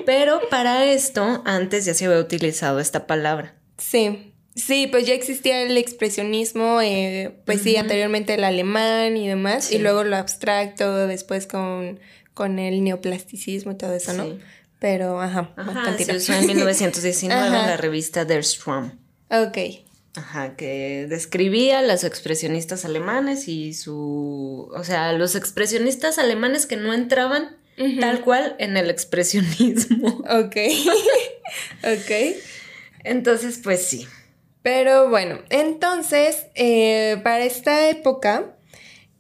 Pero 0.06 0.42
para 0.50 0.86
esto, 0.86 1.44
antes 1.46 1.86
ya 1.86 1.94
se 1.94 2.06
había 2.06 2.18
utilizado 2.20 2.80
esta 2.80 3.06
palabra. 3.06 3.56
Sí. 3.78 4.31
Sí, 4.56 4.88
pues 4.88 5.06
ya 5.06 5.14
existía 5.14 5.62
el 5.62 5.78
expresionismo, 5.78 6.82
eh, 6.82 7.34
pues 7.46 7.62
sí, 7.62 7.78
anteriormente 7.78 8.34
el 8.34 8.44
alemán 8.44 9.16
y 9.16 9.28
demás, 9.28 9.72
y 9.72 9.80
luego 9.80 10.04
lo 10.04 10.18
abstracto, 10.18 11.08
después 11.08 11.48
con, 11.48 12.00
con 12.34 12.60
el 12.60 12.84
neoplasticismo 12.84 13.72
y 13.72 13.76
todo 13.76 13.94
eso, 13.94 14.14
¿no? 14.14 14.38
Pero, 14.80 15.22
ajá, 15.22 15.54
ajá 15.56 15.98
se 15.98 16.16
usó 16.16 16.34
en 16.34 16.48
1919 16.48 17.48
en 17.48 17.54
la 17.54 17.78
revista 17.78 18.26
Der 18.26 18.44
Strom. 18.44 18.92
Ok. 19.30 19.58
Ajá, 20.16 20.56
que 20.58 21.06
describía 21.08 21.82
los 21.82 22.04
expresionistas 22.04 22.84
alemanes 22.84 23.48
y 23.48 23.74
su... 23.74 24.70
O 24.76 24.84
sea, 24.84 25.14
los 25.14 25.36
expresionistas 25.36 26.18
alemanes 26.18 26.66
que 26.66 26.76
no 26.76 26.94
entraban 26.94 27.56
tal 28.00 28.22
cual 28.22 28.56
en 28.60 28.76
el 28.76 28.90
expresionismo. 28.90 30.24
Ok. 30.30 30.58
ok. 31.84 32.12
Entonces, 33.04 33.60
pues 33.64 33.86
sí. 33.86 34.08
Pero 34.64 35.10
bueno, 35.10 35.40
entonces, 35.50 36.46
eh, 36.56 37.18
para 37.24 37.44
esta 37.46 37.90
época, 37.90 38.56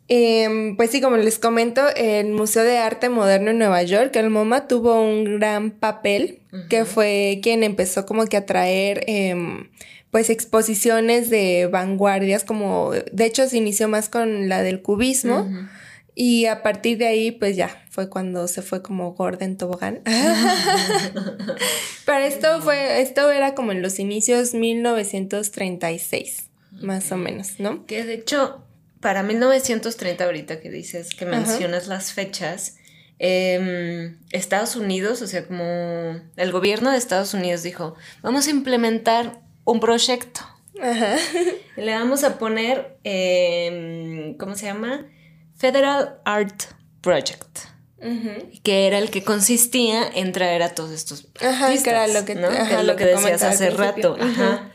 em, 0.07 0.75
pues 0.77 0.91
sí, 0.91 1.01
como 1.01 1.17
les 1.17 1.39
comento, 1.39 1.81
el 1.95 2.27
Museo 2.29 2.63
de 2.63 2.77
Arte 2.77 3.09
Moderno 3.09 3.49
en 3.51 3.57
Nueva 3.57 3.81
York, 3.81 4.15
el 4.17 4.29
MoMA, 4.29 4.67
tuvo 4.67 5.01
un 5.01 5.39
gran 5.39 5.71
papel, 5.71 6.39
que 6.69 6.85
fue 6.85 7.39
quien 7.41 7.63
empezó 7.63 8.05
como 8.05 8.25
que 8.25 8.37
a 8.37 8.45
traer, 8.45 9.03
em, 9.07 9.69
pues, 10.11 10.29
exposiciones 10.29 11.29
de 11.29 11.67
vanguardias, 11.71 12.43
como, 12.43 12.91
de 12.91 13.25
hecho, 13.25 13.47
se 13.47 13.57
inició 13.57 13.87
más 13.87 14.09
con 14.09 14.49
la 14.49 14.61
del 14.61 14.81
cubismo. 14.81 15.49
Y 16.13 16.45
a 16.45 16.61
partir 16.61 16.97
de 16.97 17.07
ahí, 17.07 17.31
pues 17.31 17.55
ya, 17.55 17.85
fue 17.89 18.09
cuando 18.09 18.47
se 18.47 18.61
fue 18.61 18.81
como 18.81 19.13
Gordon 19.13 19.57
Tobogán. 19.57 20.01
Pero 22.05 22.25
esto 22.25 22.61
fue, 22.61 23.01
esto 23.01 23.31
era 23.31 23.55
como 23.55 23.71
en 23.71 23.81
los 23.81 23.99
inicios 23.99 24.53
1936, 24.53 26.49
más 26.81 27.11
o 27.11 27.17
menos, 27.17 27.59
¿no? 27.59 27.85
Que 27.85 28.03
de 28.03 28.15
hecho, 28.15 28.65
para 28.99 29.23
1930 29.23 30.25
ahorita 30.25 30.59
que 30.59 30.69
dices, 30.69 31.15
que 31.15 31.25
mencionas 31.25 31.87
las 31.87 32.11
fechas, 32.11 32.77
em, 33.17 34.17
Estados 34.31 34.75
Unidos, 34.75 35.21
o 35.21 35.27
sea, 35.27 35.47
como 35.47 36.19
el 36.35 36.51
gobierno 36.51 36.91
de 36.91 36.97
Estados 36.97 37.33
Unidos 37.33 37.63
dijo, 37.63 37.95
vamos 38.21 38.47
a 38.47 38.51
implementar 38.51 39.39
un 39.63 39.79
proyecto. 39.79 40.41
Ajá. 40.81 41.15
Le 41.77 41.93
vamos 41.93 42.25
a 42.25 42.37
poner, 42.37 42.97
em, 43.03 44.35
¿cómo 44.37 44.55
se 44.55 44.65
llama? 44.65 45.05
Federal 45.61 46.19
Art 46.25 46.63
Project. 47.01 47.59
Que 48.63 48.87
era 48.87 48.97
el 48.97 49.11
que 49.11 49.23
consistía 49.23 50.09
en 50.11 50.31
traer 50.31 50.63
a 50.63 50.73
todos 50.73 50.89
estos 50.89 51.27
ajá, 51.39 51.71
que 51.71 51.87
era 51.87 52.07
lo 52.07 52.25
que, 52.25 52.33
lo, 52.33 52.95
que, 52.95 53.05
decías 53.05 53.43
hace 53.43 53.69
rato. 53.69 54.17
Ajá. 54.19 54.71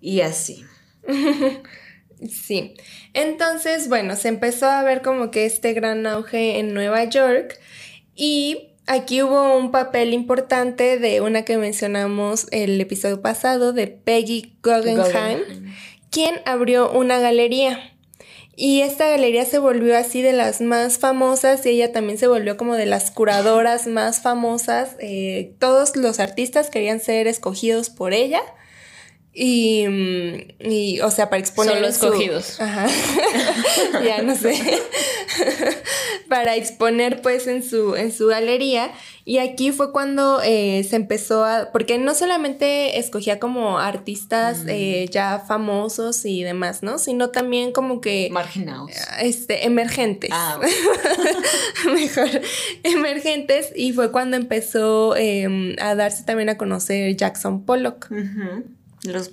Y 0.00 0.20
así. 0.20 0.64
sí. 2.30 2.74
Entonces, 3.14 3.88
bueno, 3.88 4.14
se 4.14 4.28
empezó 4.28 4.66
a 4.66 4.84
ver 4.84 5.02
como 5.02 5.32
que 5.32 5.44
este 5.44 5.72
gran 5.72 6.06
auge 6.06 6.60
en 6.60 6.72
Nueva 6.72 7.02
York 7.02 7.58
y 8.14 8.76
aquí 8.86 9.22
hubo 9.22 9.56
un 9.56 9.72
papel 9.72 10.14
importante 10.14 11.00
de 11.00 11.20
una 11.20 11.44
que 11.44 11.56
mencionamos 11.56 12.46
el 12.52 12.80
episodio 12.80 13.20
pasado 13.22 13.72
de 13.72 13.88
Peggy 13.88 14.56
Guggenheim. 14.62 15.74
quien 16.12 16.36
abrió 16.44 16.92
una 16.92 17.18
galería. 17.18 17.95
Y 18.58 18.80
esta 18.80 19.10
galería 19.10 19.44
se 19.44 19.58
volvió 19.58 19.98
así 19.98 20.22
de 20.22 20.32
las 20.32 20.62
más 20.62 20.96
famosas 20.96 21.66
y 21.66 21.68
ella 21.68 21.92
también 21.92 22.16
se 22.16 22.26
volvió 22.26 22.56
como 22.56 22.74
de 22.74 22.86
las 22.86 23.10
curadoras 23.10 23.86
más 23.86 24.22
famosas. 24.22 24.96
Eh, 24.98 25.54
todos 25.58 25.94
los 25.94 26.20
artistas 26.20 26.70
querían 26.70 26.98
ser 26.98 27.26
escogidos 27.26 27.90
por 27.90 28.14
ella. 28.14 28.40
Y, 29.38 29.86
mm, 29.86 30.70
y, 30.70 31.00
o 31.02 31.10
sea, 31.10 31.28
para 31.28 31.40
exponer. 31.40 31.74
Solo 31.74 31.88
escogidos. 31.88 32.58
Ajá. 32.58 32.86
ya 34.04 34.22
no 34.22 34.34
sé. 34.34 34.58
para 36.30 36.56
exponer, 36.56 37.20
pues, 37.20 37.46
en 37.46 37.62
su, 37.62 37.96
en 37.96 38.12
su 38.12 38.28
galería. 38.28 38.92
Y 39.26 39.36
aquí 39.36 39.72
fue 39.72 39.92
cuando 39.92 40.40
eh, 40.42 40.86
se 40.88 40.96
empezó 40.96 41.44
a. 41.44 41.70
Porque 41.70 41.98
no 41.98 42.14
solamente 42.14 42.98
escogía 42.98 43.38
como 43.38 43.78
artistas 43.78 44.64
mm. 44.64 44.68
eh, 44.70 45.08
ya 45.10 45.44
famosos 45.46 46.24
y 46.24 46.42
demás, 46.42 46.82
¿no? 46.82 46.96
Sino 46.96 47.28
también 47.28 47.72
como 47.72 48.00
que. 48.00 48.30
Marginados. 48.32 48.90
Este, 49.20 49.66
emergentes. 49.66 50.30
Ah, 50.32 50.58
Mejor. 51.84 52.40
Emergentes. 52.84 53.70
Y 53.76 53.92
fue 53.92 54.10
cuando 54.10 54.38
empezó 54.38 55.14
em, 55.14 55.76
a 55.78 55.94
darse 55.94 56.24
también 56.24 56.48
a 56.48 56.56
conocer 56.56 57.14
Jackson 57.16 57.66
Pollock. 57.66 58.08
Los 59.06 59.32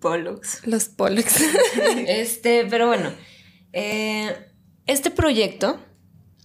Pollocks. 0.00 0.66
Los 0.66 0.86
Pollocks. 0.86 1.42
este, 2.06 2.66
pero 2.68 2.86
bueno. 2.86 3.12
Eh, 3.72 4.34
este 4.86 5.10
proyecto. 5.10 5.80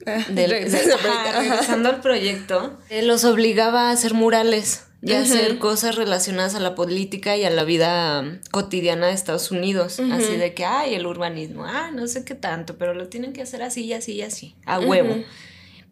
Ah, 0.05 0.25
del, 0.29 0.49
regresando 0.51 1.87
al 1.87 2.01
proyecto, 2.01 2.77
eh, 2.89 3.03
los 3.03 3.23
obligaba 3.23 3.87
a 3.87 3.91
hacer 3.91 4.13
murales 4.13 4.83
y 5.01 5.13
a 5.13 5.21
hacer 5.21 5.59
cosas 5.59 5.95
relacionadas 5.95 6.55
a 6.55 6.59
la 6.59 6.75
política 6.75 7.37
y 7.37 7.45
a 7.45 7.49
la 7.49 7.63
vida 7.63 8.39
cotidiana 8.51 9.07
de 9.07 9.13
Estados 9.13 9.51
Unidos. 9.51 10.01
Así 10.11 10.35
de 10.35 10.53
que, 10.53 10.65
ay, 10.65 10.95
el 10.95 11.05
urbanismo, 11.05 11.65
ah, 11.65 11.91
no 11.93 12.07
sé 12.07 12.25
qué 12.25 12.35
tanto, 12.35 12.77
pero 12.77 12.93
lo 12.93 13.07
tienen 13.07 13.31
que 13.31 13.41
hacer 13.41 13.63
así 13.63 13.85
y 13.85 13.93
así 13.93 14.13
y 14.13 14.21
así, 14.23 14.55
a 14.65 14.79
huevo. 14.79 15.23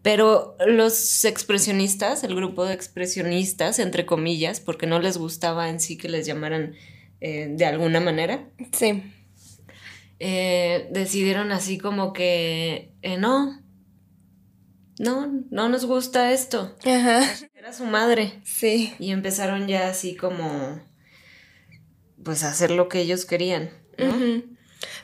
Pero 0.01 0.55
los 0.65 1.25
expresionistas, 1.25 2.23
el 2.23 2.35
grupo 2.35 2.65
de 2.65 2.73
expresionistas, 2.73 3.77
entre 3.77 4.05
comillas, 4.05 4.59
porque 4.59 4.87
no 4.87 4.99
les 4.99 5.17
gustaba 5.17 5.69
en 5.69 5.79
sí 5.79 5.97
que 5.97 6.09
les 6.09 6.25
llamaran 6.25 6.73
eh, 7.19 7.49
de 7.51 7.65
alguna 7.65 7.99
manera. 7.99 8.49
Sí. 8.73 9.03
Eh, 10.19 10.87
decidieron 10.91 11.51
así 11.51 11.77
como 11.77 12.13
que 12.13 12.93
eh, 13.01 13.17
no, 13.17 13.61
no, 14.99 15.43
no 15.49 15.69
nos 15.69 15.85
gusta 15.85 16.31
esto. 16.31 16.75
Ajá. 16.83 17.23
Era 17.55 17.73
su 17.73 17.85
madre. 17.85 18.41
Sí. 18.43 18.93
Y 18.97 19.11
empezaron 19.11 19.67
ya 19.67 19.87
así 19.87 20.15
como, 20.15 20.79
pues 22.23 22.43
a 22.43 22.49
hacer 22.49 22.71
lo 22.71 22.89
que 22.89 23.01
ellos 23.01 23.25
querían, 23.25 23.69
¿no? 23.99 24.43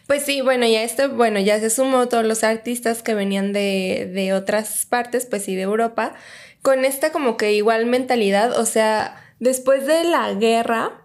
Pues 0.07 0.23
sí, 0.23 0.39
bueno, 0.41 0.65
ya 0.65 0.83
esto, 0.83 1.09
bueno, 1.09 1.39
ya 1.39 1.59
se 1.59 1.69
sumó 1.69 2.07
todos 2.07 2.25
los 2.25 2.45
artistas 2.45 3.03
que 3.03 3.13
venían 3.13 3.51
de, 3.51 4.09
de 4.13 4.33
otras 4.33 4.85
partes, 4.85 5.25
pues 5.25 5.43
sí, 5.43 5.55
de 5.55 5.63
Europa, 5.63 6.13
con 6.61 6.85
esta 6.85 7.11
como 7.11 7.35
que 7.35 7.51
igual 7.53 7.85
mentalidad, 7.85 8.57
o 8.57 8.65
sea, 8.65 9.21
después 9.39 9.85
de 9.85 10.05
la 10.05 10.33
guerra, 10.33 11.01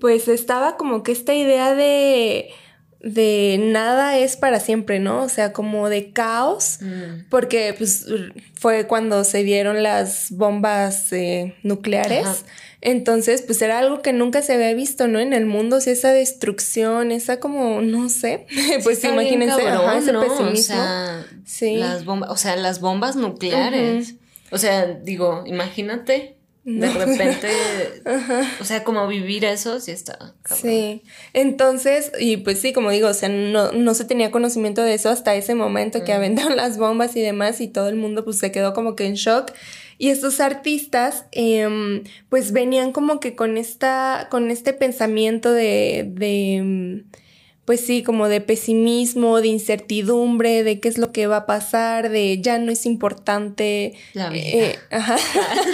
pues 0.00 0.26
estaba 0.26 0.76
como 0.76 1.04
que 1.04 1.12
esta 1.12 1.32
idea 1.32 1.74
de 1.74 2.50
de 3.02 3.58
nada 3.58 4.18
es 4.18 4.36
para 4.36 4.60
siempre, 4.60 4.98
¿no? 4.98 5.22
O 5.22 5.28
sea, 5.28 5.52
como 5.52 5.88
de 5.88 6.12
caos, 6.12 6.78
mm. 6.80 7.28
porque 7.30 7.74
pues 7.76 8.06
fue 8.54 8.86
cuando 8.86 9.24
se 9.24 9.42
dieron 9.42 9.82
las 9.82 10.30
bombas 10.30 11.12
eh, 11.12 11.54
nucleares. 11.62 12.44
Entonces, 12.82 13.42
pues 13.42 13.60
era 13.60 13.78
algo 13.78 14.00
que 14.00 14.12
nunca 14.12 14.40
se 14.40 14.54
había 14.54 14.72
visto, 14.72 15.06
¿no? 15.06 15.20
En 15.20 15.34
el 15.34 15.44
mundo, 15.44 15.76
o 15.76 15.80
sea, 15.80 15.92
esa 15.92 16.12
destrucción, 16.12 17.10
esa 17.12 17.38
como, 17.38 17.82
no 17.82 18.08
sé, 18.08 18.46
pues 18.84 19.04
imagínense 19.04 19.62
ese 19.98 20.12
pesimismo. 20.12 20.52
O 20.52 20.56
sea, 20.56 21.26
sí. 21.44 21.76
las 21.76 22.04
bombas, 22.04 22.30
o 22.30 22.36
sea, 22.36 22.56
las 22.56 22.80
bombas 22.80 23.16
nucleares. 23.16 24.14
O 24.50 24.58
sea, 24.58 24.86
digo, 24.86 25.44
imagínate 25.46 26.39
de 26.64 26.90
repente, 26.90 27.48
o 28.60 28.64
sea, 28.64 28.84
como 28.84 29.06
vivir 29.06 29.44
eso, 29.44 29.80
sí 29.80 29.92
está. 29.92 30.34
Sí, 30.54 31.02
entonces, 31.32 32.12
y 32.18 32.38
pues 32.38 32.60
sí, 32.60 32.72
como 32.72 32.90
digo, 32.90 33.08
o 33.08 33.14
sea, 33.14 33.28
no, 33.28 33.72
no 33.72 33.94
se 33.94 34.04
tenía 34.04 34.30
conocimiento 34.30 34.82
de 34.82 34.94
eso 34.94 35.08
hasta 35.08 35.34
ese 35.34 35.54
momento 35.54 36.04
que 36.04 36.12
aventaron 36.12 36.56
las 36.56 36.76
bombas 36.76 37.16
y 37.16 37.22
demás 37.22 37.60
y 37.60 37.68
todo 37.68 37.88
el 37.88 37.96
mundo 37.96 38.24
pues 38.24 38.38
se 38.38 38.52
quedó 38.52 38.74
como 38.74 38.94
que 38.94 39.06
en 39.06 39.14
shock. 39.14 39.52
Y 39.96 40.08
estos 40.08 40.40
artistas, 40.40 41.26
em, 41.32 42.04
pues 42.30 42.52
venían 42.52 42.92
como 42.92 43.20
que 43.20 43.34
con 43.34 43.58
esta, 43.58 44.28
con 44.30 44.50
este 44.50 44.72
pensamiento 44.72 45.52
de, 45.52 46.06
de, 46.08 46.54
em, 46.56 47.04
pues 47.70 47.86
sí, 47.86 48.02
como 48.02 48.26
de 48.26 48.40
pesimismo, 48.40 49.40
de 49.40 49.46
incertidumbre, 49.46 50.64
de 50.64 50.80
qué 50.80 50.88
es 50.88 50.98
lo 50.98 51.12
que 51.12 51.28
va 51.28 51.36
a 51.36 51.46
pasar, 51.46 52.08
de 52.08 52.40
ya 52.40 52.58
no 52.58 52.72
es 52.72 52.84
importante. 52.84 53.94
La 54.12 54.28
vida. 54.28 54.44
Eh, 54.44 54.78
ajá. 54.90 55.16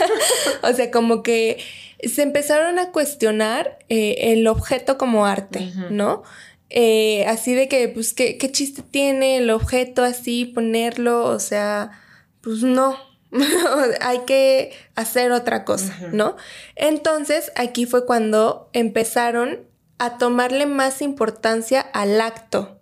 o 0.63 0.75
sea, 0.75 0.91
como 0.91 1.23
que 1.23 1.57
se 2.03 2.21
empezaron 2.21 2.79
a 2.79 2.93
cuestionar 2.93 3.79
eh, 3.89 4.35
el 4.35 4.47
objeto 4.47 4.99
como 4.99 5.25
arte, 5.25 5.73
¿no? 5.89 6.23
Eh, 6.69 7.25
así 7.29 7.55
de 7.55 7.67
que, 7.67 7.89
pues, 7.89 8.13
¿qué, 8.13 8.37
¿qué 8.37 8.53
chiste 8.53 8.83
tiene 8.83 9.39
el 9.39 9.49
objeto 9.49 10.05
así, 10.05 10.45
ponerlo? 10.45 11.25
O 11.25 11.39
sea, 11.39 11.93
pues 12.43 12.59
no, 12.63 12.99
hay 14.03 14.19
que 14.27 14.73
hacer 14.97 15.33
otra 15.33 15.65
cosa, 15.65 15.97
¿no? 16.13 16.37
Entonces, 16.75 17.53
aquí 17.57 17.87
fue 17.87 18.05
cuando 18.05 18.69
empezaron 18.75 19.61
a 19.99 20.19
tomarle 20.19 20.67
más 20.67 21.03
importancia 21.03 21.81
al 21.81 22.21
acto, 22.21 22.79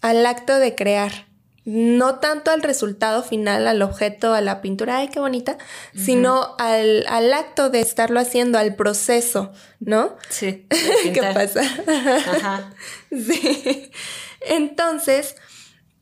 al 0.00 0.24
acto 0.26 0.58
de 0.58 0.74
crear. 0.74 1.26
No 1.66 2.16
tanto 2.16 2.50
al 2.50 2.60
resultado 2.62 3.22
final, 3.22 3.66
al 3.66 3.80
objeto, 3.80 4.34
a 4.34 4.42
la 4.42 4.60
pintura, 4.60 4.98
ay, 4.98 5.08
qué 5.08 5.18
bonita, 5.18 5.56
sino 5.96 6.54
al, 6.58 7.06
al, 7.08 7.32
acto 7.32 7.70
de 7.70 7.80
estarlo 7.80 8.20
haciendo, 8.20 8.58
al 8.58 8.74
proceso, 8.76 9.50
¿no? 9.80 10.14
Sí. 10.28 10.66
¿Qué 11.02 11.22
pasa? 11.32 11.62
Ajá. 12.28 12.70
sí. 13.10 13.90
Entonces, 14.42 15.36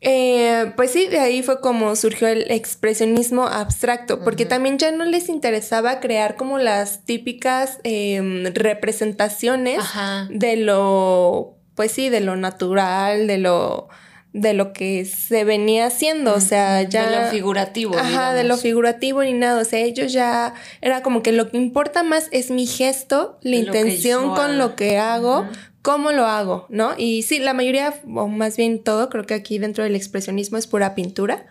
eh, 0.05 0.73
pues 0.75 0.91
sí, 0.91 1.07
de 1.07 1.21
ahí 1.21 1.45
fue 1.45 1.61
como 1.61 1.95
surgió 1.95 2.27
el 2.27 2.51
expresionismo 2.51 3.47
abstracto, 3.47 4.25
porque 4.25 4.45
también 4.45 4.77
ya 4.77 4.91
no 4.91 5.05
les 5.05 5.29
interesaba 5.29 6.01
crear 6.01 6.35
como 6.35 6.59
las 6.59 7.05
típicas 7.05 7.79
em, 7.85 8.45
representaciones 8.53 9.81
de 10.29 10.57
lo, 10.57 11.57
pues 11.77 11.93
sí, 11.93 12.09
de 12.09 12.21
lo 12.21 12.35
natural, 12.35 13.29
de 13.29 13.39
lo 13.39 13.89
de 14.33 14.55
lo 14.55 14.73
que 14.73 15.05
se 15.05 15.45
venía 15.45 15.87
haciendo, 15.87 16.35
o 16.35 16.41
sea, 16.41 16.81
ya... 16.83 17.11
De 17.11 17.25
lo 17.25 17.31
figurativo. 17.31 17.99
Ajá, 17.99 18.33
de 18.33 18.45
lo 18.45 18.57
figurativo 18.57 19.23
ni 19.23 19.35
nada, 19.35 19.61
o 19.61 19.65
sea, 19.65 19.81
ellos 19.81 20.11
ya 20.11 20.55
era 20.81 21.03
como 21.03 21.23
que 21.23 21.33
lo 21.33 21.51
que 21.51 21.59
importa 21.59 22.03
más 22.03 22.29
es 22.31 22.51
mi 22.51 22.67
gesto, 22.67 23.39
la 23.43 23.57
intención 23.57 24.35
con 24.35 24.57
lo 24.57 24.75
que 24.75 24.97
hago, 24.97 25.47
cómo 25.83 26.13
lo 26.13 26.27
hago, 26.27 26.67
¿no? 26.69 26.95
Y 26.97 27.23
sí, 27.23 27.41
la 27.41 27.55
mayoría, 27.55 28.01
o 28.15 28.29
más 28.29 28.57
bien 28.57 28.83
todo, 28.83 29.09
creo 29.11 29.27
que 29.27 29.35
aquí 29.35 29.59
dentro 29.59 29.85
del 29.85 29.97
expresionismo 29.97 30.57
es 30.57 30.67
pura 30.67 30.95
pintura. 30.95 31.47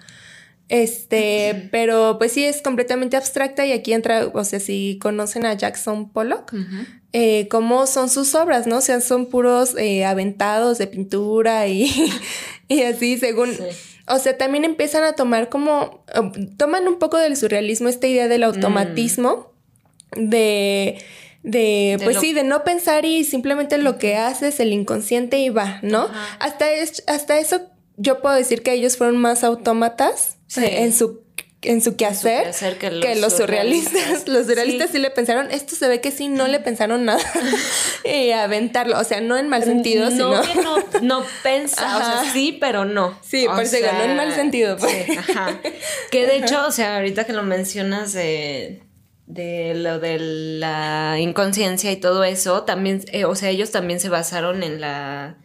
Este, 0.69 1.67
pero 1.69 2.15
pues 2.17 2.31
sí 2.31 2.45
es 2.45 2.61
completamente 2.61 3.17
abstracta 3.17 3.65
y 3.65 3.73
aquí 3.73 3.91
entra, 3.91 4.27
o 4.33 4.43
sea, 4.45 4.61
si 4.61 4.97
conocen 5.01 5.45
a 5.45 5.53
Jackson 5.53 6.09
Pollock, 6.09 6.53
eh, 7.11 7.49
cómo 7.49 7.87
son 7.87 8.09
sus 8.09 8.33
obras, 8.35 8.67
¿no? 8.67 8.77
O 8.77 8.81
sea, 8.81 9.01
son 9.01 9.25
puros 9.25 9.75
eh, 9.77 10.05
aventados 10.05 10.77
de 10.77 10.87
pintura 10.87 11.67
y, 11.67 11.91
y 12.69 12.83
así, 12.83 13.17
según... 13.17 13.53
O 14.07 14.17
sea, 14.17 14.37
también 14.37 14.63
empiezan 14.63 15.03
a 15.03 15.13
tomar 15.13 15.49
como, 15.49 16.03
toman 16.57 16.87
un 16.87 16.99
poco 16.99 17.17
del 17.17 17.37
surrealismo 17.37 17.87
esta 17.87 18.07
idea 18.07 18.27
del 18.27 18.43
automatismo, 18.43 19.53
de 20.15 21.01
de, 21.43 21.99
pues 22.03 22.19
sí, 22.19 22.33
de 22.33 22.43
no 22.43 22.63
pensar 22.63 23.05
y 23.05 23.23
simplemente 23.23 23.77
lo 23.77 23.97
que 23.97 24.15
haces, 24.15 24.59
el 24.59 24.73
inconsciente 24.73 25.39
y 25.39 25.49
va, 25.49 25.79
¿no? 25.81 26.07
Hasta, 26.39 26.65
hasta 27.07 27.39
eso 27.39 27.61
yo 27.97 28.21
puedo 28.21 28.35
decir 28.35 28.63
que 28.63 28.73
ellos 28.73 28.97
fueron 28.97 29.17
más 29.17 29.43
autómatas 29.43 30.37
en 30.55 30.93
su 30.93 31.21
en 31.63 31.81
su 31.81 31.95
quehacer, 31.95 32.51
que, 32.79 33.15
los, 33.17 33.37
surrealistas. 33.37 34.27
Los 34.27 34.47
surrealistas 34.47 34.89
sí. 34.91 34.97
le 34.97 35.11
pensaron, 35.11 35.51
esto 35.51 35.75
se 35.75 35.87
ve 35.87 36.01
que 36.01 36.09
sí, 36.09 36.27
no 36.27 36.47
le 36.47 36.59
pensaron 36.59 37.05
nada 37.05 37.21
y 38.03 38.31
aventarlo, 38.31 38.99
o 38.99 39.03
sea, 39.03 39.21
no 39.21 39.37
en 39.37 39.47
mal 39.47 39.63
sentido, 39.63 40.09
no, 40.09 40.11
sino... 40.11 40.41
que 40.41 40.55
no, 40.55 40.77
no 41.01 41.25
pensa, 41.43 41.97
o 41.97 41.99
sea, 41.99 42.33
sí, 42.33 42.57
pero 42.59 42.85
no. 42.85 43.17
Sí, 43.21 43.45
por 43.45 43.61
eso 43.61 43.77
no 43.79 44.03
en 44.03 44.17
mal 44.17 44.33
sentido. 44.33 44.75
Pues. 44.77 45.17
ajá. 45.17 45.59
Que 46.09 46.25
de 46.25 46.37
hecho, 46.37 46.65
o 46.65 46.71
sea, 46.71 46.97
ahorita 46.97 47.25
que 47.25 47.33
lo 47.33 47.43
mencionas 47.43 48.13
de 48.13 48.81
de 49.31 49.73
lo 49.75 49.99
de 49.99 50.19
la 50.19 51.17
inconsciencia 51.19 51.91
y 51.91 51.95
todo 51.95 52.23
eso, 52.23 52.63
también, 52.63 53.01
eh, 53.13 53.25
o 53.25 53.33
sea, 53.35 53.49
ellos 53.49 53.71
también 53.71 53.99
se 54.01 54.09
basaron 54.09 54.61
en 54.61 54.81
la, 54.81 55.37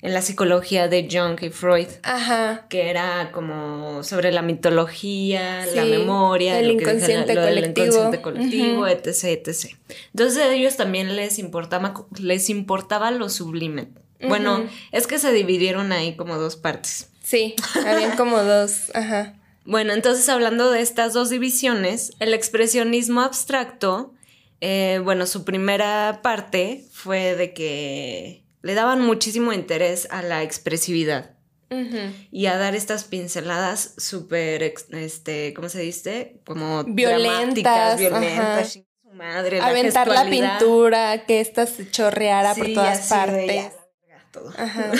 en 0.00 0.14
la 0.14 0.22
psicología 0.22 0.88
de 0.88 1.06
Jung 1.10 1.38
y 1.42 1.50
Freud. 1.50 1.88
Ajá. 2.02 2.66
Que 2.70 2.88
era 2.88 3.30
como 3.32 4.02
sobre 4.02 4.32
la 4.32 4.40
mitología, 4.40 5.66
la 5.74 5.84
memoria, 5.84 6.58
el 6.58 6.70
inconsciente 6.70 7.34
colectivo, 7.34 8.10
colectivo 8.22 8.86
etc, 8.86 9.24
etc. 9.24 9.76
Entonces 10.14 10.42
a 10.42 10.52
ellos 10.52 10.76
también 10.76 11.14
les 11.14 11.38
importaba, 11.38 12.06
les 12.18 12.48
importaba 12.48 13.10
lo 13.10 13.28
sublime. 13.28 13.88
Bueno, 14.26 14.66
es 14.90 15.06
que 15.06 15.18
se 15.18 15.32
dividieron 15.32 15.92
ahí 15.92 16.16
como 16.16 16.38
dos 16.38 16.56
partes. 16.56 17.10
Sí, 17.22 17.54
habían 17.86 18.16
como 18.16 18.42
dos, 18.42 18.90
ajá. 18.94 19.34
Bueno, 19.64 19.92
entonces 19.92 20.28
hablando 20.28 20.70
de 20.70 20.80
estas 20.80 21.14
dos 21.14 21.30
divisiones, 21.30 22.12
el 22.20 22.34
expresionismo 22.34 23.22
abstracto, 23.22 24.12
eh, 24.60 25.00
bueno, 25.02 25.26
su 25.26 25.44
primera 25.44 26.20
parte 26.22 26.84
fue 26.92 27.34
de 27.34 27.54
que 27.54 28.44
le 28.62 28.74
daban 28.74 29.00
muchísimo 29.00 29.52
interés 29.52 30.08
a 30.10 30.22
la 30.22 30.42
expresividad. 30.42 31.30
Y 32.30 32.46
a 32.46 32.56
dar 32.56 32.76
estas 32.76 33.02
pinceladas 33.02 33.94
súper, 33.96 34.62
este, 34.92 35.52
¿cómo 35.54 35.68
se 35.68 35.80
dice? 35.80 36.40
Como 36.46 36.84
violentas, 36.84 37.98
violentas, 37.98 38.74
su 38.74 39.10
madre, 39.12 39.60
Aventar 39.60 40.06
la, 40.06 40.24
pintura, 40.24 41.26
que 41.26 41.40
esta 41.40 41.66
se 41.66 41.90
chorreara 41.90 42.54
por 42.54 42.72
todas 42.72 43.08
partes. 43.08 43.72
Ajá. 44.56 44.92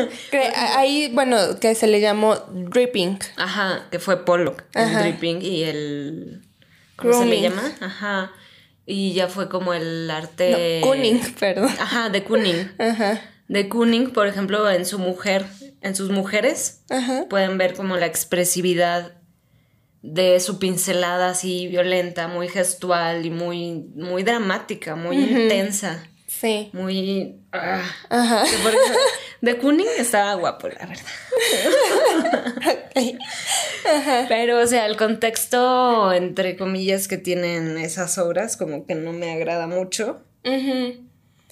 ahí, 0.76 1.10
bueno, 1.12 1.58
que 1.60 1.74
se 1.74 1.86
le 1.86 2.00
llamó 2.00 2.36
dripping. 2.50 3.18
Ajá, 3.36 3.86
que 3.90 3.98
fue 3.98 4.24
Pollock, 4.24 4.64
el 4.74 4.94
dripping 4.94 5.42
y 5.42 5.64
el... 5.64 6.42
¿Cómo 6.96 7.14
se 7.14 7.26
le 7.26 7.40
llama? 7.40 7.72
Ajá. 7.80 8.32
Y 8.86 9.12
ya 9.12 9.28
fue 9.28 9.48
como 9.48 9.74
el 9.74 10.10
arte... 10.10 10.80
No, 10.80 10.88
Kuning, 10.88 11.20
perdón. 11.38 11.70
Ajá, 11.78 12.08
de 12.08 12.24
Kuning. 12.24 12.72
Ajá. 12.78 13.20
De 13.48 13.68
Kuning, 13.68 14.10
por 14.10 14.26
ejemplo, 14.26 14.70
en 14.70 14.86
su 14.86 14.98
mujer, 14.98 15.46
en 15.80 15.94
sus 15.94 16.10
mujeres, 16.10 16.82
pueden 17.28 17.58
ver 17.58 17.74
como 17.74 17.96
la 17.96 18.06
expresividad 18.06 19.12
de 20.02 20.40
su 20.40 20.58
pincelada 20.58 21.30
así 21.30 21.68
violenta, 21.68 22.28
muy 22.28 22.48
gestual 22.48 23.24
y 23.24 23.30
muy, 23.30 23.90
muy 23.94 24.22
dramática, 24.24 24.96
muy 24.96 25.16
intensa. 25.16 26.02
Sí. 26.42 26.70
Muy. 26.72 27.36
Ah, 27.52 27.84
Ajá. 28.10 28.42
De 29.40 29.58
Kuning 29.58 29.86
estaba 29.96 30.34
guapo, 30.34 30.66
la 30.66 30.86
verdad. 30.86 31.04
Pero, 34.28 34.58
o 34.58 34.66
sea, 34.66 34.86
el 34.86 34.96
contexto, 34.96 36.12
entre 36.12 36.56
comillas, 36.56 37.06
que 37.06 37.16
tienen 37.16 37.78
esas 37.78 38.18
obras, 38.18 38.56
como 38.56 38.86
que 38.86 38.96
no 38.96 39.12
me 39.12 39.30
agrada 39.30 39.68
mucho. 39.68 40.24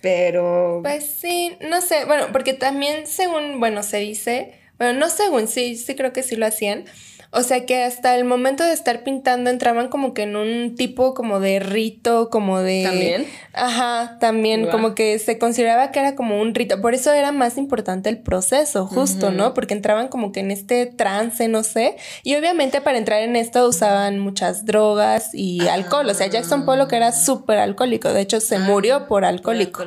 Pero. 0.02 0.80
Pues 0.82 1.06
sí, 1.06 1.56
no 1.60 1.80
sé. 1.82 2.04
Bueno, 2.06 2.26
porque 2.32 2.52
también, 2.52 3.06
según, 3.06 3.60
bueno, 3.60 3.84
se 3.84 3.98
dice. 3.98 4.58
Bueno, 4.76 4.98
no 4.98 5.08
según, 5.08 5.46
sí, 5.46 5.76
sí 5.76 5.94
creo 5.94 6.12
que 6.12 6.24
sí 6.24 6.34
lo 6.34 6.46
hacían 6.46 6.86
o 7.32 7.44
sea 7.44 7.64
que 7.64 7.84
hasta 7.84 8.16
el 8.16 8.24
momento 8.24 8.64
de 8.64 8.72
estar 8.72 9.04
pintando 9.04 9.50
entraban 9.50 9.86
como 9.86 10.14
que 10.14 10.22
en 10.22 10.34
un 10.34 10.74
tipo 10.74 11.14
como 11.14 11.38
de 11.38 11.60
rito, 11.60 12.28
como 12.28 12.58
de... 12.58 12.82
También. 12.82 13.26
Ajá, 13.52 14.18
también 14.18 14.66
como 14.66 14.96
que 14.96 15.16
se 15.20 15.38
consideraba 15.38 15.92
que 15.92 16.00
era 16.00 16.16
como 16.16 16.40
un 16.40 16.56
rito. 16.56 16.80
Por 16.80 16.92
eso 16.92 17.12
era 17.12 17.30
más 17.30 17.56
importante 17.56 18.08
el 18.08 18.18
proceso, 18.18 18.84
justo, 18.84 19.30
¿no? 19.30 19.54
Porque 19.54 19.74
entraban 19.74 20.08
como 20.08 20.32
que 20.32 20.40
en 20.40 20.50
este 20.50 20.86
trance, 20.86 21.46
no 21.46 21.62
sé. 21.62 21.96
Y 22.24 22.34
obviamente 22.34 22.80
para 22.80 22.98
entrar 22.98 23.22
en 23.22 23.36
esto 23.36 23.64
usaban 23.68 24.18
muchas 24.18 24.64
drogas 24.64 25.30
y 25.32 25.60
alcohol. 25.68 26.08
O 26.08 26.14
sea, 26.14 26.26
Jackson 26.26 26.64
Pollock 26.64 26.92
era 26.92 27.12
súper 27.12 27.58
alcohólico. 27.58 28.12
De 28.12 28.22
hecho, 28.22 28.40
se 28.40 28.56
ah, 28.56 28.58
murió 28.60 29.06
por 29.06 29.24
alcohólico. 29.24 29.84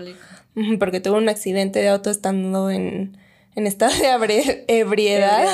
Porque 0.80 1.02
tuvo 1.02 1.18
un 1.18 1.28
accidente 1.28 1.80
de 1.80 1.90
auto 1.90 2.10
estando 2.10 2.70
en, 2.70 3.18
en 3.56 3.68
estado 3.68 3.92
de 3.92 4.64
ebriedad. 4.70 5.50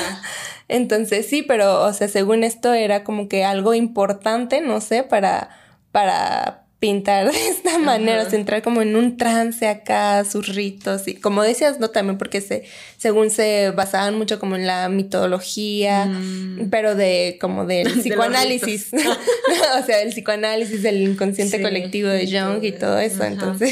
Entonces 0.70 1.26
sí, 1.28 1.42
pero, 1.42 1.82
o 1.84 1.92
sea, 1.92 2.08
según 2.08 2.44
esto 2.44 2.72
era 2.72 3.02
como 3.04 3.28
que 3.28 3.44
algo 3.44 3.74
importante, 3.74 4.60
no 4.60 4.80
sé, 4.80 5.02
para, 5.02 5.50
para 5.92 6.59
pintar 6.80 7.30
de 7.30 7.48
esta 7.48 7.78
manera, 7.78 8.22
o 8.22 8.30
sea, 8.30 8.38
entrar 8.38 8.62
como 8.62 8.80
en 8.80 8.96
un 8.96 9.18
trance 9.18 9.68
acá, 9.68 10.24
sus 10.24 10.48
ritos, 10.48 11.06
y 11.06 11.14
como 11.14 11.42
decías, 11.42 11.78
¿no? 11.78 11.90
También 11.90 12.16
porque 12.16 12.40
se, 12.40 12.64
según 12.96 13.30
se 13.30 13.70
basaban 13.70 14.16
mucho 14.16 14.40
como 14.40 14.56
en 14.56 14.66
la 14.66 14.88
mitología, 14.88 16.06
mm. 16.06 16.70
pero 16.70 16.94
de 16.94 17.36
como 17.38 17.66
del 17.66 17.86
psicoanálisis, 18.00 18.88
o 19.78 19.84
sea, 19.84 20.00
el 20.00 20.08
psicoanálisis 20.08 20.82
del 20.82 21.02
inconsciente 21.02 21.60
colectivo 21.60 22.08
de 22.08 22.26
Jung 22.26 22.64
y 22.64 22.72
todo 22.72 22.98
eso, 22.98 23.24
entonces. 23.24 23.70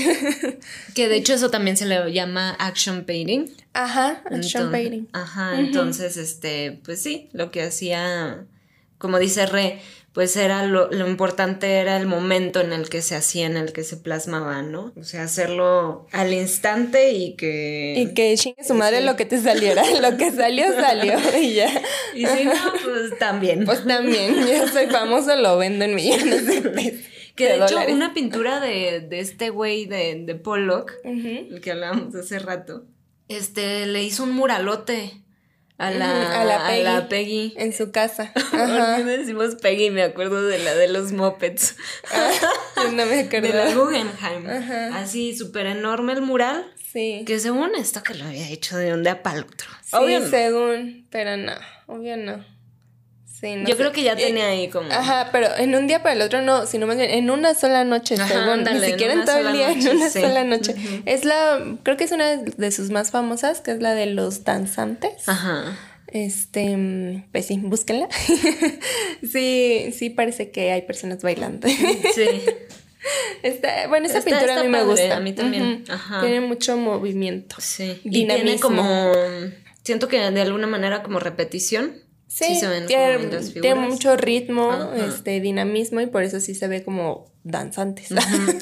que 0.94 1.08
de 1.08 1.16
hecho 1.16 1.32
eso 1.32 1.50
también 1.50 1.78
se 1.78 1.86
le 1.86 2.12
llama 2.12 2.50
action 2.58 3.04
painting. 3.04 3.46
Ajá, 3.72 4.22
action 4.30 4.70
painting. 4.70 5.08
Ajá, 5.12 5.58
entonces, 5.58 6.18
este, 6.18 6.78
pues 6.84 7.00
sí, 7.00 7.30
lo 7.32 7.50
que 7.50 7.62
hacía, 7.62 8.44
como 8.98 9.18
dice 9.18 9.46
Re, 9.46 9.80
pues 10.12 10.36
era 10.36 10.64
lo, 10.64 10.90
lo, 10.90 11.06
importante 11.06 11.74
era 11.78 11.96
el 11.96 12.06
momento 12.06 12.60
en 12.60 12.72
el 12.72 12.88
que 12.88 13.02
se 13.02 13.14
hacía, 13.14 13.46
en 13.46 13.56
el 13.56 13.72
que 13.72 13.84
se 13.84 13.96
plasmaba, 13.96 14.62
¿no? 14.62 14.92
O 14.96 15.04
sea, 15.04 15.24
hacerlo 15.24 16.06
al 16.12 16.32
instante 16.32 17.12
y 17.12 17.34
que... 17.36 17.94
Y 17.96 18.14
que 18.14 18.34
chingue 18.36 18.64
su 18.64 18.74
madre 18.74 19.00
lo 19.02 19.16
que 19.16 19.26
te 19.26 19.40
saliera, 19.40 19.82
lo 20.00 20.16
que 20.16 20.32
salió, 20.32 20.72
salió 20.74 21.14
y 21.38 21.54
ya. 21.54 21.70
Y 22.14 22.26
si 22.26 22.44
no, 22.44 22.52
pues 22.82 23.18
también. 23.18 23.64
Pues 23.64 23.86
también, 23.86 24.34
yo 24.34 24.66
soy 24.68 24.86
famoso, 24.86 25.36
lo 25.36 25.58
vendo 25.58 25.84
en 25.84 25.94
millones 25.94 26.46
de 26.46 26.62
pesos. 26.70 27.06
Que 27.36 27.50
de, 27.50 27.64
hecho, 27.64 27.78
una 27.88 28.14
pintura 28.14 28.58
de, 28.58 29.00
de 29.00 29.20
este 29.20 29.50
güey 29.50 29.86
de, 29.86 30.24
de 30.24 30.34
Pollock, 30.34 30.94
el 31.04 31.60
que 31.62 31.70
hablábamos 31.70 32.12
hace 32.16 32.40
rato, 32.40 32.84
este, 33.28 33.86
le 33.86 34.02
hizo 34.02 34.24
un 34.24 34.32
muralote 34.32 35.22
a 35.78 35.90
la, 35.92 36.40
a 36.40 36.44
la, 36.76 37.08
Peggy, 37.08 37.54
En 37.56 37.72
su 37.72 37.92
casa. 37.92 38.32
Ajá. 38.52 39.02
decimos 39.04 39.54
Peggy? 39.54 39.90
Me 39.90 40.02
acuerdo 40.02 40.42
de 40.42 40.58
la 40.58 40.74
de 40.74 40.88
los 40.88 41.12
Muppets. 41.12 41.76
Ah, 42.12 42.32
no 42.92 43.06
me 43.06 43.20
acuerdo. 43.20 43.46
De 43.52 43.54
la 43.54 43.72
Guggenheim. 43.72 44.48
Así, 44.94 45.36
súper 45.36 45.66
enorme 45.66 46.14
el 46.14 46.22
mural. 46.22 46.66
Sí. 46.92 47.22
Que 47.26 47.38
según 47.38 47.74
esto 47.76 48.02
que 48.02 48.14
lo 48.14 48.24
había 48.24 48.48
hecho 48.48 48.76
de 48.76 48.92
un 48.92 49.04
día 49.04 49.22
para 49.22 49.38
el 49.38 49.44
otro. 49.44 49.68
Sí, 49.84 50.30
según, 50.30 51.06
pero 51.10 51.36
no, 51.36 51.52
obvio 51.86 52.16
no. 52.16 52.44
Yo 53.40 53.76
creo 53.76 53.92
que 53.92 54.02
ya 54.02 54.16
tenía 54.16 54.48
ahí 54.48 54.68
como. 54.68 54.90
Ajá, 54.90 55.28
pero 55.30 55.48
en 55.56 55.74
un 55.74 55.86
día 55.86 56.02
para 56.02 56.14
el 56.14 56.22
otro 56.22 56.42
no, 56.42 56.66
sino 56.66 56.86
más 56.86 56.96
bien 56.96 57.10
en 57.10 57.30
una 57.30 57.54
sola 57.54 57.84
noche, 57.84 58.16
según. 58.16 58.64
ni 58.64 58.80
siquiera 58.80 59.12
en, 59.12 59.24
todo 59.24 59.38
el 59.38 59.52
día, 59.52 59.70
en 59.70 59.88
una 59.96 60.10
sola 60.10 60.44
noche. 60.44 60.74
Es 61.06 61.24
la, 61.24 61.78
creo 61.82 61.96
que 61.96 62.04
es 62.04 62.12
una 62.12 62.36
de 62.36 62.72
sus 62.72 62.90
más 62.90 63.10
famosas, 63.10 63.60
que 63.60 63.70
es 63.70 63.80
la 63.80 63.94
de 63.94 64.06
los 64.06 64.44
danzantes. 64.44 65.28
Ajá. 65.28 65.76
Este, 66.08 67.24
pues 67.30 67.46
sí, 67.46 67.58
búsquenla. 67.62 68.08
sí, 69.22 69.92
sí 69.92 70.10
parece 70.10 70.50
que 70.50 70.72
hay 70.72 70.82
personas 70.82 71.22
bailando. 71.22 71.68
sí. 71.68 72.26
bueno, 73.88 74.06
esa 74.06 74.22
pintura 74.22 74.58
a 74.58 74.62
mí 74.62 74.68
me 74.68 74.82
gusta. 74.82 75.16
A 75.16 75.20
mí 75.20 75.32
también. 75.32 75.84
Ajá. 75.88 76.20
Tiene 76.22 76.40
mucho 76.40 76.76
movimiento. 76.76 77.56
Sí. 77.60 78.00
Y 78.04 78.26
tiene 78.26 78.58
como. 78.58 79.12
Siento 79.84 80.08
que 80.08 80.18
de 80.18 80.40
alguna 80.40 80.66
manera 80.66 81.02
como 81.02 81.20
repetición. 81.20 82.07
Sí, 82.28 82.60
tiene, 82.86 83.74
mucho 83.74 84.14
ritmo, 84.18 84.92
este 84.94 85.40
dinamismo 85.40 86.02
y 86.02 86.06
por 86.06 86.22
eso 86.22 86.40
sí 86.40 86.54
se 86.54 86.68
ve 86.68 86.84
como 86.84 87.32
danzantes. 87.42 88.12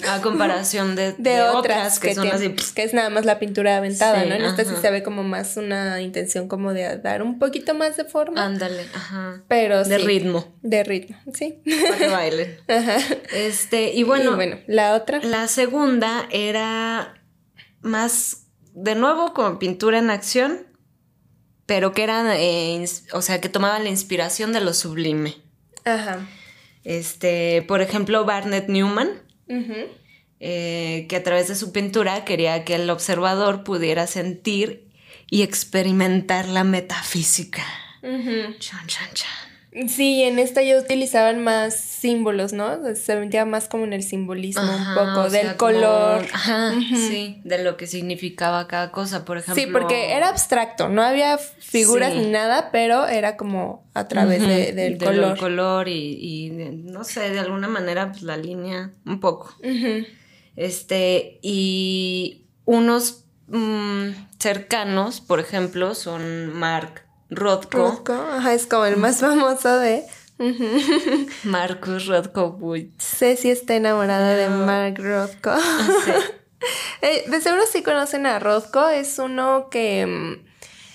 A 0.09 0.21
comparación 0.23 0.95
de, 0.95 1.15
otras, 1.53 1.99
que, 1.99 2.15
son 2.15 2.29
así. 2.29 2.55
Que 2.77 2.85
es 2.85 2.95
nada 2.95 3.11
más 3.11 3.25
la 3.25 3.41
pintura 3.41 3.77
aventada, 3.77 4.25
¿no? 4.25 4.37
En 4.37 4.45
esta 4.45 4.65
sí 4.65 4.75
se 4.81 4.91
ve 4.93 5.03
como 5.03 5.25
más 5.25 5.57
una 5.57 6.01
intención 6.01 6.47
como 6.47 6.73
de 6.73 6.97
dar 6.99 7.23
un 7.23 7.41
poquito 7.41 7.75
más 7.75 7.97
de 7.97 8.05
forma. 8.05 8.45
Ándale, 8.45 8.87
ajá. 8.95 9.43
Pero 9.49 9.83
de 9.83 9.99
ritmo. 9.99 10.47
De 10.63 10.85
ritmo, 10.85 11.17
sí. 11.35 11.61
Para 11.89 11.99
que 11.99 12.09
bailen. 12.09 12.57
Ajá. 12.69 12.99
Este, 13.35 13.93
y 13.95 14.05
bueno, 14.05 14.33
y 14.33 14.35
bueno, 14.37 14.59
la 14.69 14.95
otra. 14.95 15.21
La 15.25 15.49
segunda 15.49 16.29
era 16.31 17.21
más, 17.81 18.47
de 18.75 18.95
nuevo, 18.95 19.35
como 19.35 19.59
pintura 19.59 19.99
en 19.99 20.11
acción 20.11 20.66
pero 21.67 21.93
que 21.93 22.05
eran, 22.05 22.29
eh, 22.31 22.85
o 23.13 23.23
sea, 23.23 23.41
que 23.41 23.49
tomaban 23.49 23.85
la 23.85 23.91
inspiración 23.91 24.53
de 24.53 24.61
lo 24.61 24.73
sublime. 24.73 25.37
Ajá. 25.85 26.27
Este, 26.85 27.63
por 27.63 27.83
ejemplo, 27.83 28.25
Barnett 28.25 28.69
Newman, 28.69 29.11
eh, 30.39 31.07
que 31.09 31.17
a 31.17 31.23
través 31.23 31.49
de 31.49 31.57
su 31.57 31.73
pintura 31.73 32.25
quería 32.25 32.65
que 32.65 32.77
el 32.77 32.89
observador 32.91 33.65
pudiera 33.65 34.07
sentir 34.07 34.89
y 35.29 35.43
experimentar 35.43 36.47
la 36.49 36.63
metafísica. 36.63 37.65
Chan, 38.03 38.87
chan, 38.87 39.09
chan. 39.15 39.46
Sí, 39.89 40.23
en 40.23 40.39
esta 40.39 40.63
ya 40.63 40.79
utilizaban 40.79 41.43
más 41.43 41.75
símbolos, 41.77 42.55
¿no? 42.55 42.79
Se 42.95 43.17
metía 43.17 43.45
más 43.45 43.69
como 43.69 43.85
en 43.85 43.93
el 43.93 44.03
simbolismo 44.03 44.63
un 44.63 44.95
poco, 44.95 45.29
del 45.29 45.57
color. 45.57 46.25
Ajá, 46.33 46.73
sí, 46.95 47.41
de 47.45 47.63
lo 47.63 47.77
que 47.77 47.87
significaba 47.87 48.69
cada 48.69 48.91
cosa, 48.91 49.25
por 49.27 49.37
ejemplo. 49.37 49.63
Sí, 49.63 49.71
porque 49.71 50.13
era 50.13 50.29
abstracto, 50.29 50.89
no 50.89 51.03
había 51.03 51.37
figuras 51.37 52.15
ni 52.15 52.27
nada, 52.27 52.71
pero 52.73 53.07
era 53.07 53.37
como 53.37 53.87
a 53.93 54.09
través 54.09 54.41
del 54.75 54.97
color. 54.97 55.31
Del 55.31 55.39
color 55.39 55.89
y, 55.89 56.51
no 56.85 57.05
sé, 57.05 57.31
de 57.31 57.41
alguna 57.41 57.69
manera, 57.69 58.11
pues 58.13 58.23
la 58.23 58.39
línea, 58.39 58.93
un 59.05 59.21
poco. 59.21 59.57
Este, 60.57 61.39
y 61.43 62.47
unos 62.65 63.25
mm, 63.49 64.09
cercanos, 64.39 65.21
por 65.21 65.39
ejemplo, 65.39 65.95
son 65.95 66.51
Mark 66.55 67.06
Rothko. 67.31 68.03
ajá, 68.13 68.55
es 68.55 68.67
como 68.67 68.85
el 68.85 68.97
más 68.97 69.21
famoso 69.21 69.79
de... 69.79 70.05
Marcus 71.45 72.07
Rothko 72.07 72.59
Ceci 72.99 73.51
está 73.51 73.75
enamorada 73.75 74.35
de 74.35 74.49
Mark 74.49 74.97
Rothko. 74.99 75.53
Eh, 77.03 77.25
de 77.29 77.41
seguro 77.43 77.63
sí 77.71 77.83
conocen 77.83 78.25
a 78.25 78.39
Rothko, 78.39 78.89
es 78.89 79.19
uno 79.19 79.69
que 79.71 80.07
mm, 80.07 80.47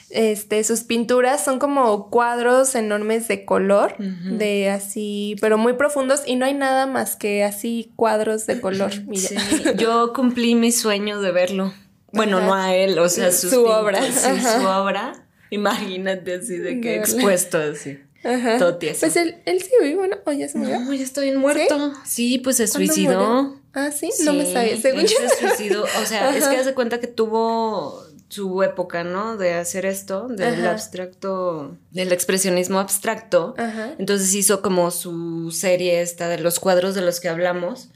este, 0.09 0.63
sus 0.63 0.81
pinturas 0.81 1.43
son 1.43 1.59
como 1.59 2.09
cuadros 2.09 2.75
enormes 2.75 3.27
de 3.27 3.45
color, 3.45 3.95
de 3.97 4.69
así, 4.69 5.35
pero 5.39 5.57
muy 5.57 5.73
profundos 5.73 6.23
y 6.25 6.35
no 6.35 6.45
hay 6.45 6.55
nada 6.55 6.85
más 6.87 7.15
que 7.15 7.43
así 7.43 7.93
cuadros 7.95 8.45
de 8.47 8.59
color. 8.59 8.91
Sí. 8.91 9.35
Yo 9.77 10.11
cumplí 10.13 10.55
mi 10.55 10.71
sueño 10.71 11.21
de 11.21 11.31
verlo. 11.31 11.73
Bueno, 12.11 12.41
no 12.41 12.53
a 12.53 12.75
él, 12.75 12.99
o 12.99 13.07
sea, 13.07 13.31
su 13.31 13.63
obra. 13.63 14.01
su 14.11 14.67
obra. 14.67 15.20
Imagínate 15.51 16.33
así 16.33 16.57
de 16.57 16.81
que 16.81 16.95
expuesto 16.95 17.59
así. 17.59 17.99
Ajá. 18.23 18.57
Todo 18.57 18.77
tieso. 18.77 19.01
Pues 19.01 19.15
él, 19.17 19.35
él 19.45 19.61
sí 19.61 19.71
vivo, 19.81 20.07
¿no? 20.07 20.17
¿O 20.25 20.31
ya 20.31 20.47
se 20.47 20.57
murió? 20.57 20.79
No, 20.79 20.93
ya 20.93 21.03
está 21.03 21.21
bien 21.21 21.37
muerto. 21.37 21.93
Sí, 22.05 22.39
pues 22.39 22.57
se 22.57 22.67
suicidó. 22.67 23.59
Ah, 23.73 23.91
¿sí? 23.91 24.09
no 24.23 24.33
me 24.33 24.51
sabía. 24.51 24.77
Según 24.77 25.07
se 25.07 25.29
suicidó. 25.39 25.83
O 25.83 26.05
sea, 26.05 26.35
es 26.35 26.47
que 26.47 26.57
hace 26.57 26.73
cuenta 26.73 26.99
que 26.99 27.07
tuvo 27.07 28.03
su 28.29 28.63
época, 28.63 29.03
¿no? 29.03 29.35
De 29.35 29.55
hacer 29.55 29.85
esto, 29.85 30.27
del 30.29 30.65
abstracto, 30.65 31.75
del 31.91 32.13
expresionismo 32.13 32.79
abstracto. 32.79 33.55
Ajá. 33.57 33.93
Entonces 33.97 34.33
hizo 34.33 34.61
como 34.61 34.89
su 34.91 35.51
serie 35.51 36.01
esta 36.01 36.29
de 36.29 36.37
los 36.37 36.59
cuadros 36.59 36.95
de 36.95 37.01
los 37.01 37.19
que 37.19 37.27
hablamos. 37.27 37.89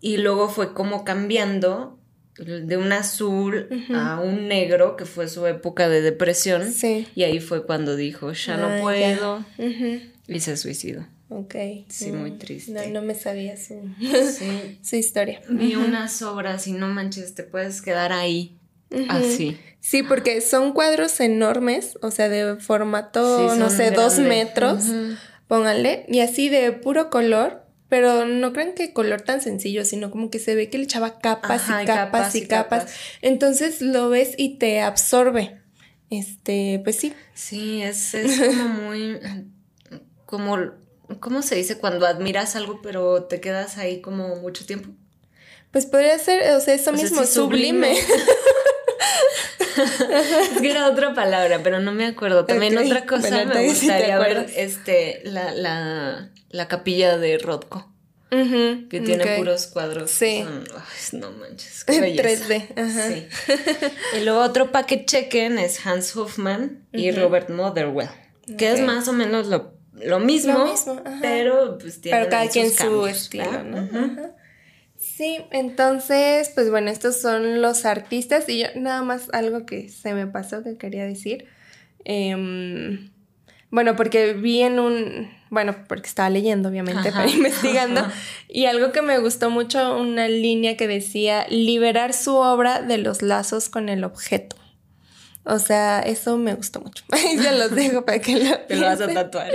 Y 0.00 0.18
luego 0.18 0.48
fue 0.48 0.74
como 0.74 1.04
cambiando 1.04 1.96
de 2.38 2.76
un 2.76 2.92
azul 2.92 3.68
a 3.94 4.20
un 4.20 4.48
negro, 4.48 4.96
que 4.96 5.04
fue 5.04 5.28
su 5.28 5.46
época 5.46 5.88
de 5.88 6.00
depresión. 6.00 6.72
Sí. 6.72 7.06
Y 7.14 7.24
ahí 7.24 7.40
fue 7.40 7.66
cuando 7.66 7.96
dijo, 7.96 8.32
ya 8.32 8.56
no 8.56 8.66
ah, 8.66 8.78
puedo. 8.80 9.44
Y 10.26 10.40
se 10.40 10.56
suicidó. 10.56 11.06
Ok. 11.28 11.54
Sí, 11.88 12.12
muy 12.12 12.32
triste. 12.32 12.72
No, 12.72 13.00
no 13.00 13.02
me 13.02 13.14
sabía 13.14 13.56
su, 13.56 13.80
su 14.82 14.96
historia. 14.96 15.40
Vi 15.48 15.76
unas 15.76 16.20
obras 16.22 16.66
y 16.66 16.72
no 16.72 16.88
manches, 16.88 17.34
te 17.34 17.42
puedes 17.42 17.80
quedar 17.82 18.12
ahí. 18.12 18.58
Así. 19.08 19.58
Sí, 19.80 20.02
porque 20.02 20.40
son 20.40 20.72
cuadros 20.74 21.18
enormes, 21.20 21.98
o 22.02 22.10
sea, 22.10 22.28
de 22.28 22.56
formato, 22.56 23.56
no 23.56 23.70
sé, 23.70 23.90
dos 23.90 24.18
metros, 24.18 24.84
pónganle, 25.48 26.04
y 26.08 26.20
así 26.20 26.48
de 26.48 26.70
puro 26.70 27.10
color, 27.10 27.61
pero 27.92 28.24
no 28.24 28.54
crean 28.54 28.72
que 28.72 28.94
color 28.94 29.20
tan 29.20 29.42
sencillo, 29.42 29.84
sino 29.84 30.10
como 30.10 30.30
que 30.30 30.38
se 30.38 30.54
ve 30.54 30.70
que 30.70 30.78
le 30.78 30.84
echaba 30.84 31.18
capas 31.18 31.64
y 31.68 31.84
capas, 31.84 32.34
y, 32.34 32.46
capas. 32.46 32.90
Entonces 33.20 33.82
lo 33.82 34.08
ves 34.08 34.32
y 34.38 34.56
te 34.56 34.80
absorbe. 34.80 35.60
Este, 36.08 36.80
pues 36.84 36.96
sí. 36.96 37.12
Sí, 37.34 37.82
es, 37.82 38.14
es 38.14 38.48
como 38.48 38.68
muy, 38.68 39.20
como, 40.24 40.56
¿cómo 41.20 41.42
se 41.42 41.54
dice? 41.56 41.76
Cuando 41.76 42.06
admiras 42.06 42.56
algo, 42.56 42.80
pero 42.82 43.24
te 43.24 43.42
quedas 43.42 43.76
ahí 43.76 44.00
como 44.00 44.36
mucho 44.36 44.64
tiempo. 44.64 44.88
Pues 45.70 45.84
podría 45.84 46.18
ser, 46.18 46.50
o 46.54 46.60
sea, 46.60 46.72
eso 46.72 46.94
mismo, 46.94 47.26
sublime. 47.26 47.94
es 50.52 50.60
que 50.60 50.70
era 50.70 50.88
otra 50.88 51.14
palabra, 51.14 51.60
pero 51.62 51.80
no 51.80 51.92
me 51.92 52.06
acuerdo. 52.06 52.44
También 52.44 52.76
otra 52.78 53.06
cosa 53.06 53.44
me 53.44 53.66
gustaría 53.66 54.18
ver 54.18 54.50
este, 54.56 55.20
la, 55.24 55.52
la, 55.52 56.30
la 56.50 56.68
capilla 56.68 57.18
de 57.18 57.38
Rodko. 57.38 57.92
que 58.30 59.00
tiene 59.04 59.36
puros 59.36 59.66
cuadros. 59.66 60.10
Sí. 60.10 60.44
no 61.12 61.32
manches. 61.32 61.84
Qué 61.84 62.00
3D. 62.16 62.78
Ajá. 62.78 63.08
Sí. 63.08 63.28
y 64.18 64.24
luego 64.24 64.40
otro 64.40 64.72
para 64.72 64.86
que 64.86 65.04
chequen 65.04 65.58
es 65.58 65.84
Hans 65.86 66.16
Hoffman 66.16 66.86
y 66.92 67.10
Robert 67.10 67.50
Motherwell. 67.50 68.10
Que 68.58 68.72
es 68.72 68.80
más 68.80 69.06
o 69.08 69.12
menos 69.12 69.46
lo, 69.46 69.74
lo 69.94 70.18
mismo, 70.18 70.58
lo 70.58 70.66
mismo 70.66 71.02
pero 71.20 71.78
pues 71.78 72.00
tiene 72.00 72.18
Pero 72.18 72.30
cada 72.30 72.48
quien 72.48 72.72
su 72.72 73.06
estilo, 73.06 73.62
¿no? 73.62 73.88
Sí, 75.02 75.40
entonces, 75.50 76.52
pues 76.54 76.70
bueno, 76.70 76.88
estos 76.88 77.20
son 77.20 77.60
los 77.60 77.84
artistas 77.86 78.48
y 78.48 78.60
yo 78.60 78.66
nada 78.76 79.02
más 79.02 79.28
algo 79.32 79.66
que 79.66 79.88
se 79.88 80.14
me 80.14 80.28
pasó 80.28 80.62
que 80.62 80.76
quería 80.76 81.04
decir. 81.04 81.46
Em, 82.04 83.10
bueno, 83.68 83.96
porque 83.96 84.32
vi 84.34 84.62
en 84.62 84.78
un, 84.78 85.28
bueno, 85.50 85.74
porque 85.88 86.06
estaba 86.06 86.30
leyendo 86.30 86.68
obviamente, 86.68 87.10
para 87.12 87.28
investigando, 87.28 88.06
y 88.48 88.66
algo 88.66 88.92
que 88.92 89.02
me 89.02 89.18
gustó 89.18 89.50
mucho, 89.50 89.98
una 89.98 90.28
línea 90.28 90.76
que 90.76 90.86
decía, 90.86 91.48
liberar 91.48 92.12
su 92.12 92.36
obra 92.36 92.80
de 92.80 92.98
los 92.98 93.22
lazos 93.22 93.68
con 93.68 93.88
el 93.88 94.04
objeto. 94.04 94.54
O 95.44 95.58
sea, 95.58 96.00
eso 96.00 96.38
me 96.38 96.54
gustó 96.54 96.80
mucho. 96.80 97.04
ya 97.42 97.52
los 97.52 97.72
dejo 97.72 98.04
para 98.04 98.20
que 98.20 98.36
lo. 98.36 98.58
Te 98.60 98.76
lo 98.76 98.86
vas 98.86 99.00
a 99.00 99.08
tatuar. 99.08 99.50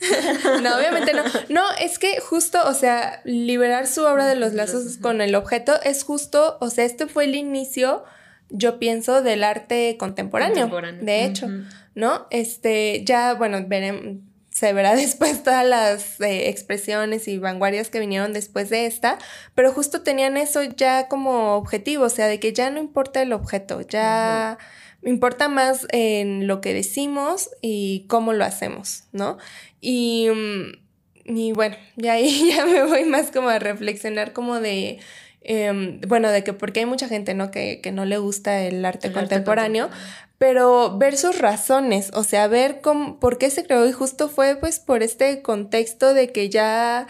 no, 0.62 0.76
obviamente 0.76 1.14
no. 1.14 1.22
No, 1.48 1.62
es 1.80 1.98
que 1.98 2.20
justo, 2.20 2.58
o 2.66 2.74
sea, 2.74 3.22
liberar 3.24 3.86
su 3.86 4.04
obra 4.04 4.26
de 4.26 4.36
los 4.36 4.52
lazos 4.52 4.98
con 4.98 5.20
el 5.20 5.34
objeto 5.34 5.80
es 5.82 6.04
justo, 6.04 6.58
o 6.60 6.68
sea, 6.68 6.84
este 6.84 7.06
fue 7.06 7.24
el 7.24 7.34
inicio, 7.34 8.04
yo 8.50 8.78
pienso, 8.78 9.22
del 9.22 9.44
arte 9.44 9.96
contemporáneo. 9.98 10.70
De 11.00 11.24
hecho, 11.24 11.48
¿no? 11.94 12.26
Este, 12.30 13.02
ya, 13.04 13.32
bueno, 13.34 13.64
veremos 13.66 14.18
se 14.50 14.72
verá 14.72 14.94
después 14.96 15.42
todas 15.42 15.66
las 15.66 16.20
eh, 16.20 16.48
expresiones 16.48 17.28
y 17.28 17.38
vanguardias 17.38 17.88
que 17.88 18.00
vinieron 18.00 18.32
después 18.32 18.68
de 18.68 18.86
esta, 18.86 19.18
pero 19.54 19.72
justo 19.72 20.02
tenían 20.02 20.36
eso 20.36 20.62
ya 20.62 21.08
como 21.08 21.54
objetivo, 21.54 22.04
o 22.04 22.10
sea, 22.10 22.26
de 22.26 22.38
que 22.40 22.52
ya 22.52 22.70
no 22.70 22.78
importa 22.78 23.22
el 23.22 23.32
objeto, 23.32 23.80
ya 23.80 24.58
me 25.02 25.10
importa 25.10 25.48
más 25.48 25.86
en 25.90 26.46
lo 26.46 26.60
que 26.60 26.74
decimos 26.74 27.50
y 27.62 28.04
cómo 28.08 28.32
lo 28.32 28.44
hacemos, 28.44 29.04
¿no? 29.12 29.38
Y, 29.80 30.28
mm, 30.28 31.36
y 31.36 31.52
bueno, 31.52 31.76
ya 31.96 32.14
ahí 32.14 32.52
ya 32.56 32.66
me 32.66 32.84
voy 32.84 33.04
más 33.04 33.30
como 33.30 33.48
a 33.48 33.58
reflexionar 33.58 34.32
como 34.32 34.60
de, 34.60 34.98
em, 35.42 36.00
bueno, 36.02 36.30
de 36.30 36.44
que 36.44 36.52
porque 36.52 36.80
hay 36.80 36.86
mucha 36.86 37.08
gente, 37.08 37.34
¿no? 37.34 37.50
Que, 37.50 37.80
que 37.80 37.92
no 37.92 38.04
le 38.04 38.18
gusta 38.18 38.62
el 38.62 38.84
arte, 38.84 39.12
contemporáneo, 39.12 39.90
pero 40.38 40.98
ver 40.98 41.16
sus 41.16 41.38
razones, 41.38 42.10
o 42.14 42.24
sea, 42.24 42.46
ver 42.48 42.80
cómo, 42.80 43.18
por 43.20 43.38
qué 43.38 43.50
se 43.50 43.64
creó 43.64 43.86
y 43.88 43.92
justo 43.92 44.28
fue 44.28 44.56
pues 44.56 44.80
por 44.80 45.02
este 45.02 45.42
contexto 45.42 46.14
de 46.14 46.32
que 46.32 46.48
ya... 46.48 47.06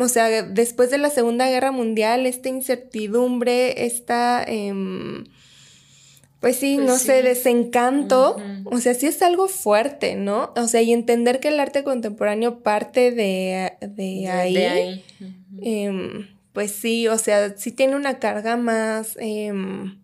O 0.00 0.08
sea, 0.08 0.42
después 0.42 0.90
de 0.90 0.96
la 0.96 1.10
Segunda 1.10 1.50
Guerra 1.50 1.70
Mundial, 1.70 2.24
esta 2.24 2.48
incertidumbre, 2.48 3.84
esta... 3.84 4.42
Eh, 4.48 4.72
pues 6.42 6.56
sí, 6.56 6.74
pues 6.74 6.88
no 6.88 6.98
sé, 6.98 7.22
desencanto. 7.22 8.36
O 8.64 8.78
sea, 8.80 8.94
sí 8.94 9.06
es 9.06 9.22
algo 9.22 9.46
fuerte, 9.46 10.16
¿no? 10.16 10.52
O 10.56 10.66
sea, 10.66 10.82
y 10.82 10.92
entender 10.92 11.38
que 11.38 11.48
el 11.48 11.60
arte 11.60 11.84
contemporáneo 11.84 12.64
parte 12.64 13.12
de, 13.12 13.74
de, 13.80 14.28
ahí. 14.28 15.04
Em, 15.62 16.26
pues 16.52 16.72
sí, 16.72 17.06
o 17.06 17.16
sea, 17.16 17.56
sí 17.56 17.70
tiene 17.70 17.94
una 17.94 18.18
carga 18.18 18.56
más, 18.56 19.16
em, 19.20 20.00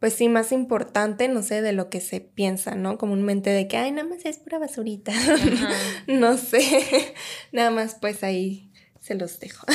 pues 0.00 0.14
sí, 0.14 0.30
más 0.30 0.50
importante, 0.50 1.28
no 1.28 1.42
sé, 1.42 1.60
de 1.60 1.74
lo 1.74 1.90
que 1.90 2.00
se 2.00 2.20
piensa, 2.20 2.74
¿no? 2.74 2.96
Comúnmente 2.96 3.50
de 3.50 3.68
que, 3.68 3.76
ay, 3.76 3.92
nada 3.92 4.08
más 4.08 4.24
es 4.24 4.38
pura 4.38 4.58
basurita. 4.58 5.12
no 6.06 6.38
sé, 6.38 7.14
nada 7.52 7.70
más 7.70 7.98
pues 8.00 8.24
ahí 8.24 8.71
se 9.12 9.18
los 9.18 9.38
dejo. 9.40 9.66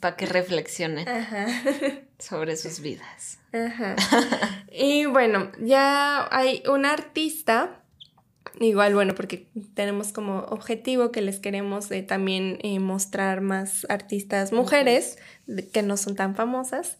Para 0.00 0.16
que 0.16 0.26
reflexionen 0.26 1.06
sobre 2.18 2.56
sus 2.56 2.80
vidas. 2.80 3.38
Ajá. 3.52 3.96
Y 4.74 5.04
bueno, 5.04 5.52
ya 5.60 6.26
hay 6.34 6.62
un 6.66 6.86
artista, 6.86 7.82
igual, 8.58 8.94
bueno, 8.94 9.14
porque 9.14 9.48
tenemos 9.74 10.12
como 10.12 10.38
objetivo 10.44 11.12
que 11.12 11.20
les 11.20 11.40
queremos 11.40 11.90
eh, 11.90 12.02
también 12.02 12.58
eh, 12.62 12.78
mostrar 12.78 13.42
más 13.42 13.86
artistas 13.90 14.50
mujeres 14.50 15.18
que 15.74 15.82
no 15.82 15.98
son 15.98 16.16
tan 16.16 16.34
famosas. 16.34 16.96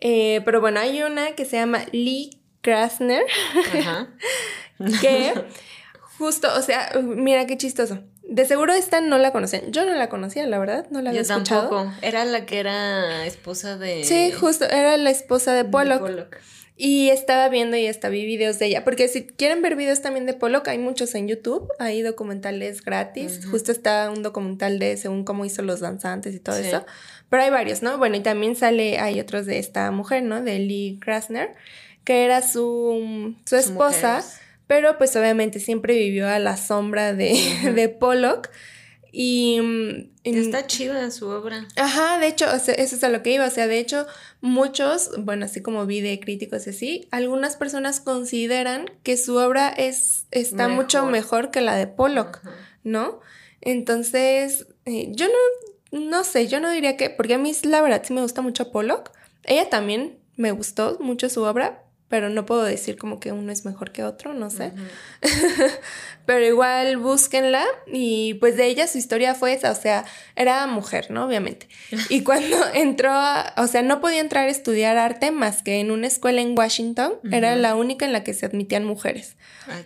Eh, 0.00 0.40
pero 0.46 0.62
bueno, 0.62 0.80
hay 0.80 1.02
una 1.02 1.32
que 1.32 1.44
se 1.44 1.58
llama 1.58 1.84
Lee 1.92 2.40
Krasner, 2.62 3.24
que 5.02 5.34
justo, 6.16 6.48
o 6.56 6.62
sea, 6.62 6.92
mira 7.02 7.46
qué 7.46 7.58
chistoso. 7.58 8.02
De 8.32 8.46
seguro 8.46 8.72
esta 8.72 9.02
no 9.02 9.18
la 9.18 9.30
conocían. 9.30 9.72
Yo 9.72 9.84
no 9.84 9.92
la 9.92 10.08
conocía, 10.08 10.46
la 10.46 10.58
verdad, 10.58 10.86
no 10.88 11.02
la 11.02 11.10
había 11.10 11.20
Yo 11.20 11.28
tampoco. 11.28 11.92
Era 12.00 12.24
la 12.24 12.46
que 12.46 12.60
era 12.60 13.26
esposa 13.26 13.76
de. 13.76 14.04
Sí, 14.04 14.32
justo, 14.32 14.64
era 14.64 14.96
la 14.96 15.10
esposa 15.10 15.52
de 15.52 15.66
Pollock. 15.66 16.34
Y 16.74 17.10
estaba 17.10 17.50
viendo 17.50 17.76
y 17.76 17.86
hasta 17.86 18.08
vi 18.08 18.24
videos 18.24 18.58
de 18.58 18.66
ella. 18.66 18.84
Porque 18.84 19.06
si 19.08 19.26
quieren 19.26 19.60
ver 19.60 19.76
videos 19.76 20.00
también 20.00 20.24
de 20.24 20.32
Pollock, 20.32 20.66
hay 20.68 20.78
muchos 20.78 21.14
en 21.14 21.28
YouTube. 21.28 21.70
Hay 21.78 22.00
documentales 22.00 22.82
gratis. 22.82 23.42
Justo 23.50 23.70
está 23.70 24.10
un 24.10 24.22
documental 24.22 24.78
de 24.78 24.96
según 24.96 25.24
cómo 25.24 25.44
hizo 25.44 25.60
los 25.60 25.80
danzantes 25.80 26.34
y 26.34 26.40
todo 26.40 26.56
eso. 26.56 26.86
Pero 27.28 27.42
hay 27.42 27.50
varios, 27.50 27.82
¿no? 27.82 27.98
Bueno, 27.98 28.16
y 28.16 28.20
también 28.20 28.56
sale, 28.56 28.98
hay 28.98 29.20
otros 29.20 29.44
de 29.44 29.58
esta 29.58 29.90
mujer, 29.90 30.22
¿no? 30.22 30.42
De 30.42 30.58
Lee 30.58 30.98
Krasner, 31.02 31.54
que 32.04 32.24
era 32.24 32.40
su, 32.40 33.36
su 33.44 33.56
esposa 33.56 34.24
pero 34.72 34.96
pues 34.96 35.14
obviamente 35.16 35.60
siempre 35.60 35.98
vivió 35.98 36.26
a 36.26 36.38
la 36.38 36.56
sombra 36.56 37.12
de, 37.12 37.34
de 37.74 37.90
Pollock. 37.90 38.48
Y, 39.12 39.60
mm, 39.60 40.10
está 40.24 40.66
chida 40.66 41.10
su 41.10 41.28
obra. 41.28 41.68
Ajá, 41.76 42.18
de 42.18 42.28
hecho, 42.28 42.46
eso 42.50 42.72
es 42.72 43.04
a 43.04 43.10
lo 43.10 43.22
que 43.22 43.34
iba. 43.34 43.46
O 43.46 43.50
sea, 43.50 43.66
de 43.66 43.78
hecho, 43.78 44.06
muchos, 44.40 45.10
bueno, 45.18 45.44
así 45.44 45.60
como 45.60 45.84
vi 45.84 46.00
de 46.00 46.18
críticos 46.20 46.66
así, 46.66 47.06
algunas 47.10 47.56
personas 47.56 48.00
consideran 48.00 48.90
que 49.02 49.18
su 49.18 49.36
obra 49.36 49.68
es, 49.68 50.24
está 50.30 50.68
mucho 50.68 51.04
mejor 51.04 51.50
que 51.50 51.60
la 51.60 51.76
de 51.76 51.86
Pollock, 51.86 52.40
¿no? 52.82 53.20
Entonces, 53.60 54.68
eh, 54.86 55.08
yo 55.10 55.26
no, 55.28 56.00
no 56.00 56.24
sé, 56.24 56.48
yo 56.48 56.60
no 56.60 56.70
diría 56.70 56.96
que, 56.96 57.10
porque 57.10 57.34
a 57.34 57.38
mí 57.38 57.52
la 57.64 57.82
verdad 57.82 58.00
sí 58.06 58.14
me 58.14 58.22
gusta 58.22 58.40
mucho 58.40 58.72
Pollock. 58.72 59.10
Ella 59.44 59.68
también 59.68 60.16
me 60.36 60.50
gustó 60.50 60.96
mucho 60.98 61.28
su 61.28 61.42
obra, 61.42 61.81
pero 62.12 62.28
no 62.28 62.44
puedo 62.44 62.62
decir 62.62 62.98
como 62.98 63.20
que 63.20 63.32
uno 63.32 63.50
es 63.50 63.64
mejor 63.64 63.90
que 63.90 64.04
otro, 64.04 64.34
no 64.34 64.50
sé. 64.50 64.74
pero 66.26 66.44
igual 66.44 66.98
búsquenla 66.98 67.64
y 67.86 68.34
pues 68.34 68.58
de 68.58 68.66
ella 68.66 68.86
su 68.86 68.98
historia 68.98 69.34
fue 69.34 69.54
esa, 69.54 69.70
o 69.70 69.74
sea, 69.74 70.04
era 70.36 70.66
mujer, 70.66 71.10
¿no? 71.10 71.24
Obviamente. 71.24 71.70
Y 72.10 72.22
cuando 72.24 72.58
entró, 72.74 73.10
o 73.56 73.66
sea, 73.66 73.80
no 73.80 74.02
podía 74.02 74.20
entrar 74.20 74.46
a 74.46 74.50
estudiar 74.50 74.98
arte 74.98 75.30
más 75.30 75.62
que 75.62 75.80
en 75.80 75.90
una 75.90 76.06
escuela 76.06 76.42
en 76.42 76.54
Washington, 76.54 77.14
era 77.30 77.56
la 77.56 77.76
única 77.76 78.04
en 78.04 78.12
la 78.12 78.22
que 78.24 78.34
se 78.34 78.44
admitían 78.44 78.84
mujeres. 78.84 79.38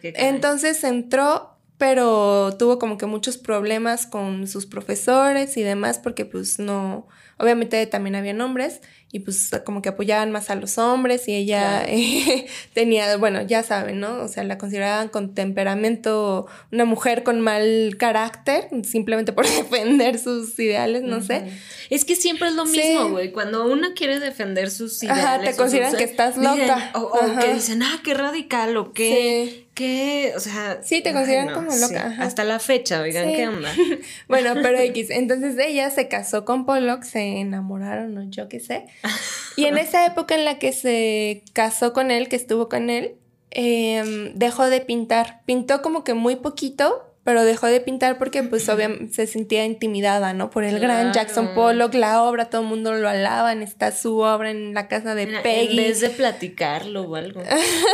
Entonces 0.03 0.83
entró 0.83 1.53
pero 1.79 2.57
tuvo 2.59 2.79
como 2.79 2.97
que 2.97 3.07
muchos 3.07 3.37
problemas 3.37 4.07
con 4.07 4.49
sus 4.49 4.67
profesores 4.67 5.59
y 5.59 5.62
demás 5.62 5.99
porque 5.99 6.25
pues 6.25 6.59
no, 6.59 7.07
obviamente 7.39 7.87
también 7.87 8.17
había 8.17 8.33
hombres 8.43 8.81
y 9.12 9.21
pues 9.21 9.51
como 9.64 9.83
que 9.83 9.88
apoyaban 9.88 10.33
más 10.33 10.51
a 10.51 10.57
los 10.57 10.79
hombres 10.79 11.29
y 11.29 11.35
ella 11.35 11.85
eh, 11.87 12.47
tenía, 12.75 13.16
bueno, 13.16 13.40
ya 13.42 13.62
saben, 13.62 14.01
¿no? 14.01 14.21
O 14.21 14.29
sea, 14.29 14.42
la 14.42 14.59
consideraban 14.59 15.09
con 15.09 15.33
temperamento, 15.33 16.47
una 16.73 16.85
mujer 16.85 17.23
con 17.23 17.40
mal 17.40 17.97
carácter, 17.99 18.69
simplemente 18.85 19.33
por 19.33 19.47
defender 19.49 20.19
sus 20.19 20.59
ideales, 20.59 21.03
no 21.03 21.23
sé. 21.23 21.45
Es 21.88 22.05
que 22.05 22.16
siempre 22.16 22.49
es 22.49 22.55
lo 22.55 22.66
mismo, 22.66 23.11
güey, 23.11 23.31
cuando 23.31 23.66
uno 23.66 23.88
quiere 23.95 24.19
defender 24.19 24.71
sus 24.71 25.03
ideales. 25.03 25.25
Ajá, 25.25 25.40
te 25.40 25.55
consideran 25.55 25.97
que 25.97 26.05
estás 26.05 26.37
loca. 26.37 26.90
o, 26.95 27.12
que 27.40 27.55
dicen, 27.55 27.83
ah, 27.85 28.01
qué 28.03 28.12
radical, 28.12 28.77
o 28.77 28.92
qué, 28.92 29.69
qué, 29.75 30.33
o 30.37 30.40
sea. 30.40 30.81
Sí, 30.83 31.01
te 31.01 31.12
consideran 31.12 31.55
como 31.55 31.71
loca. 31.77 32.16
Hasta 32.19 32.42
la 32.42 32.59
fecha, 32.59 33.01
oigan, 33.01 33.33
¿qué 33.33 33.47
onda? 33.47 33.71
bueno, 34.29 34.55
pero 34.55 34.79
X, 34.79 35.11
entonces 35.11 35.57
ella 35.59 35.90
se 35.90 36.09
casó 36.09 36.45
con 36.45 36.66
Pollock, 36.66 37.05
se 37.05 37.38
enamoraron, 37.38 38.19
o 38.19 38.29
yo 38.29 38.49
qué 38.49 38.59
sé. 38.59 38.87
Y 39.56 39.64
en 39.64 39.78
esa 39.78 40.04
época 40.06 40.35
en 40.35 40.44
la 40.44 40.59
que 40.59 40.72
se 40.72 41.42
casó 41.52 41.92
con 41.92 42.11
él, 42.11 42.28
que 42.28 42.37
estuvo 42.37 42.68
con 42.68 42.90
él, 42.90 43.16
em, 43.50 44.35
dejó 44.35 44.68
de 44.68 44.80
pintar. 44.80 45.42
Pintó 45.46 45.82
como 45.82 46.04
que 46.04 46.14
muy 46.14 46.37
poquito, 46.37 47.14
pero 47.27 47.45
dejó 47.45 47.67
de 47.67 47.81
pintar 47.81 48.19
porque 48.19 48.45
pues 48.45 48.69
obviamente 48.69 49.12
se 49.12 49.27
sentía 49.27 49.65
intimidada, 49.65 50.33
¿no? 50.33 50.49
Por 50.49 50.62
el 50.62 50.79
gran 50.79 51.12
Jackson 51.12 51.55
Pollock, 51.57 51.93
la 51.95 52.23
obra, 52.23 52.51
todo 52.51 52.62
el 52.62 52.69
mundo 52.69 52.95
lo 52.95 53.09
alaban, 53.09 53.62
está 53.62 53.91
su 53.91 54.19
obra 54.21 54.53
en 54.53 54.75
la 54.75 54.87
casa 54.87 55.17
de 55.17 55.27
Peggy. 55.27 55.71
En 55.71 55.77
vez 55.77 56.01
de 56.01 56.11
platicarlo 56.11 57.03
o 57.03 57.17
algo. 57.17 57.43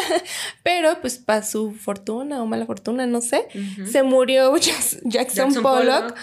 pero 0.62 1.00
pues 1.00 1.16
para 1.16 1.42
su 1.42 1.72
fortuna 1.72 2.42
o 2.42 2.46
mala 2.46 2.66
fortuna, 2.66 3.06
no 3.06 3.22
sé, 3.22 3.48
se 3.90 4.02
murió 4.02 4.54
Jackson, 5.04 5.54
Pollock, 5.62 6.14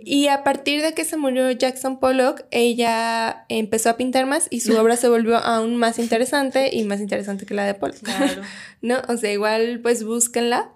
y 0.00 0.26
a 0.26 0.42
partir 0.42 0.82
de 0.82 0.92
que 0.92 1.04
se 1.04 1.16
murió 1.16 1.48
Jackson 1.52 2.00
Pollock, 2.00 2.46
ella 2.50 3.44
empezó 3.48 3.90
a 3.90 3.96
pintar 3.96 4.26
más 4.26 4.48
y 4.50 4.58
su 4.58 4.76
obra 4.76 4.96
se 4.96 5.08
volvió 5.08 5.36
aún 5.36 5.76
más 5.76 6.00
interesante 6.00 6.70
y 6.74 6.82
más 6.82 6.98
interesante 6.98 7.46
que 7.46 7.54
la 7.54 7.64
de 7.64 7.74
Pollock. 7.74 8.02
Claro. 8.02 8.42
¿No? 8.82 9.02
O 9.06 9.16
sea, 9.16 9.30
igual 9.30 9.78
pues 9.84 10.02
búsquenla. 10.02 10.72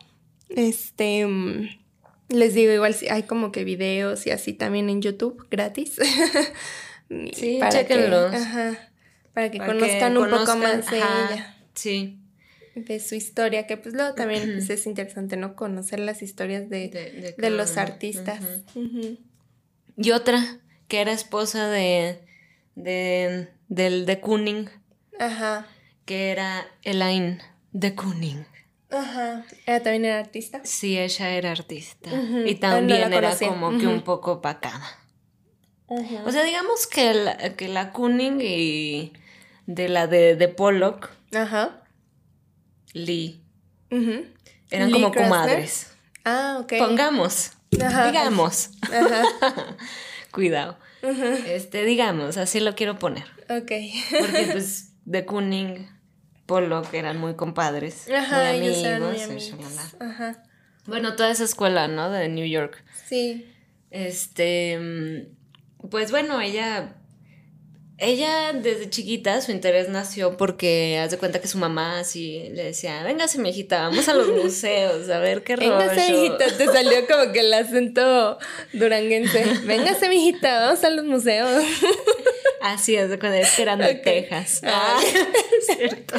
Este 0.51 1.27
mm, 1.27 1.80
les 2.31 2.55
digo, 2.55 2.73
igual 2.73 2.97
hay 3.11 3.25
como 3.25 3.53
que 3.53 3.65
videos 3.65 4.27
y 4.27 4.31
así 4.31 4.53
también 4.53 4.89
en 4.89 5.03
YouTube 5.03 5.47
gratis. 5.51 5.97
sí, 7.33 7.59
para 7.61 7.85
Que, 7.87 8.77
para 9.35 9.51
que 9.51 9.59
conozcan 9.59 10.17
un 10.17 10.31
poco 10.31 10.57
más 10.57 10.91
de 10.91 10.99
ella. 10.99 11.57
Sí. 11.75 12.19
De 12.75 13.01
su 13.01 13.17
historia, 13.17 13.67
que 13.67 13.77
pues 13.77 13.95
luego 13.95 14.15
también 14.15 14.53
pues, 14.53 14.71
es 14.71 14.87
interesante, 14.87 15.37
¿no? 15.37 15.57
Conocer 15.57 15.99
las 15.99 16.23
historias 16.23 16.71
de, 16.71 17.35
de, 17.37 17.51
los 17.51 17.77
artistas. 17.77 18.41
Y 19.97 20.13
otra, 20.13 20.59
que 20.87 21.01
era 21.01 21.13
esposa 21.13 21.69
de, 21.69 22.21
de 22.77 23.49
del 23.69 24.07
de 24.07 24.21
Kooning. 24.21 24.71
Ajá. 25.19 25.67
Que 26.05 26.31
era 26.31 26.67
Elaine 26.83 27.41
de 27.73 27.95
Kooning. 27.95 28.47
Ajá. 28.91 29.45
¿Ella 29.67 29.83
también 29.83 30.05
era 30.05 30.19
artista? 30.19 30.61
Sí, 30.65 30.99
ella 30.99 31.31
era 31.31 31.53
artista. 31.53 32.11
Y 32.45 32.57
también 32.57 33.13
era 33.13 33.37
como 33.37 33.79
que 33.79 33.87
un 33.87 34.03
poco 34.03 34.33
opacada. 34.33 34.99
O 35.87 36.31
sea, 36.31 36.45
digamos 36.45 36.87
que 36.87 37.15
la, 37.15 37.37
que 37.57 37.69
la 37.69 37.93
Cunning 37.93 38.41
y 38.41 39.13
de 39.67 39.89
la 39.89 40.07
de, 40.07 40.37
de 40.37 40.49
Pollock. 40.49 41.11
Ajá. 41.35 41.83
Lee. 42.93 43.43
Eran 44.71 44.91
como 44.91 45.13
comadres. 45.13 45.93
Ah, 46.25 46.59
ok. 46.61 46.75
Pongamos. 46.79 47.53
Digamos. 47.71 48.71
Ajá. 48.83 49.23
Cuidado. 50.31 50.79
Este, 51.47 51.85
digamos, 51.85 52.37
así 52.37 52.61
lo 52.61 52.75
quiero 52.75 52.99
poner. 52.99 53.25
Ok. 53.49 53.73
Porque 54.11 54.49
pues 54.53 54.93
de 55.05 55.25
Cunning 56.51 56.69
Pollock 56.69 56.95
eran 56.95 57.19
muy 57.19 57.35
compadres, 57.35 58.09
Ajá, 58.11 58.53
muy 58.53 59.21
amigos. 59.21 59.97
Ajá. 60.01 60.43
Bueno, 60.87 61.15
toda 61.15 61.31
esa 61.31 61.45
escuela, 61.45 61.89
¿no? 61.89 62.11
De 62.11 62.29
New 62.29 62.47
York. 62.47 62.85
Sí. 63.07 63.47
Este, 63.91 65.29
pues 65.91 66.11
bueno, 66.11 66.41
ella 66.41 66.97
ella 68.01 68.55
desde 68.55 68.89
chiquita 68.89 69.41
su 69.43 69.53
interés 69.53 69.91
nació 69.91 70.39
porque 70.39 70.99
haz 70.99 71.11
de 71.11 71.19
cuenta 71.19 71.39
que 71.41 71.47
su 71.47 71.59
mamá 71.59 72.01
así 72.01 72.49
le 72.55 72.65
decía, 72.65 73.03
véngase 73.03 73.39
mi 73.39 73.51
hijita, 73.51 73.83
vamos 73.83 74.09
a 74.09 74.15
los 74.15 74.29
museos, 74.43 75.11
a 75.11 75.19
ver 75.19 75.43
qué 75.43 75.57
rollo. 75.57 75.77
Véngase 75.77 76.11
hijita, 76.11 76.57
te 76.57 76.65
salió 76.65 77.07
como 77.07 77.31
que 77.33 77.41
el 77.41 77.53
acento 77.53 78.39
duranguense. 78.73 79.45
Véngase 79.65 80.09
mi 80.09 80.17
hijita, 80.17 80.61
vamos 80.61 80.83
a 80.83 80.91
los 80.91 81.05
museos. 81.05 81.63
Así 82.63 82.95
es, 82.95 83.09
cuando 83.19 83.39
es 83.39 83.51
que 83.53 83.63
eran 83.63 83.79
de 83.79 83.95
Texas. 83.95 84.61
Ah, 84.65 84.99
es 85.03 85.77
cierto. 85.77 86.15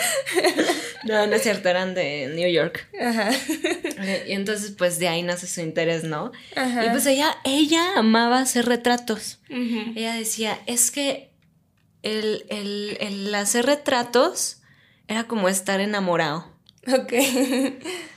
No, 1.03 1.27
no 1.27 1.35
es 1.35 1.43
cierto, 1.43 1.69
eran 1.69 1.93
de 1.93 2.31
New 2.33 2.49
York. 2.49 2.87
Ajá. 2.99 3.29
Y 4.27 4.31
entonces, 4.31 4.73
pues 4.75 4.97
de 4.97 5.07
ahí 5.07 5.21
nace 5.21 5.45
su 5.45 5.61
interés, 5.61 6.03
¿no? 6.03 6.31
Ajá. 6.55 6.85
Y 6.85 6.89
pues 6.89 7.05
ella, 7.05 7.37
ella 7.43 7.93
amaba 7.95 8.39
hacer 8.39 8.65
retratos. 8.65 9.39
Ella 9.49 10.15
decía, 10.15 10.59
es 10.65 10.89
que 10.89 11.30
el, 12.03 12.45
el, 12.49 12.97
el 12.99 13.35
hacer 13.35 13.65
retratos 13.65 14.61
era 15.07 15.25
como 15.25 15.49
estar 15.49 15.79
enamorado. 15.79 16.51
Ok. 16.87 17.13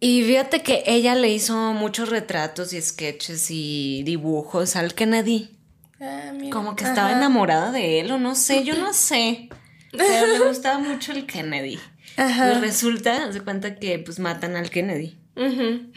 Y 0.00 0.22
fíjate 0.22 0.62
que 0.62 0.84
ella 0.86 1.14
le 1.16 1.28
hizo 1.28 1.56
muchos 1.72 2.08
retratos 2.08 2.72
y 2.72 2.80
sketches 2.80 3.48
y 3.50 4.02
dibujos 4.04 4.76
al 4.76 4.94
Kennedy. 4.94 5.56
Ah, 6.00 6.32
como 6.52 6.76
que 6.76 6.84
estaba 6.84 7.12
enamorada 7.12 7.72
de 7.72 7.98
él, 7.98 8.12
o 8.12 8.18
no 8.18 8.36
sé, 8.36 8.62
yo 8.62 8.76
no 8.76 8.94
sé. 8.94 9.48
Pero 9.90 10.26
le 10.28 10.38
gustaba 10.46 10.78
mucho 10.78 11.10
el 11.10 11.26
Kennedy. 11.26 11.80
Ajá. 12.16 12.50
Pues 12.50 12.60
resulta, 12.60 13.32
se 13.32 13.40
cuenta 13.40 13.74
que 13.74 13.98
pues 13.98 14.20
matan 14.20 14.54
al 14.54 14.70
Kennedy. 14.70 15.18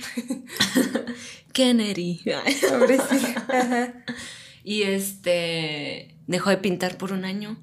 Kennedy. 1.54 2.22
Pobrecita. 2.70 3.94
Y 4.64 4.84
este 4.84 6.11
dejó 6.32 6.50
de 6.50 6.58
pintar 6.58 6.98
por 6.98 7.12
un 7.14 7.26
año. 7.26 7.58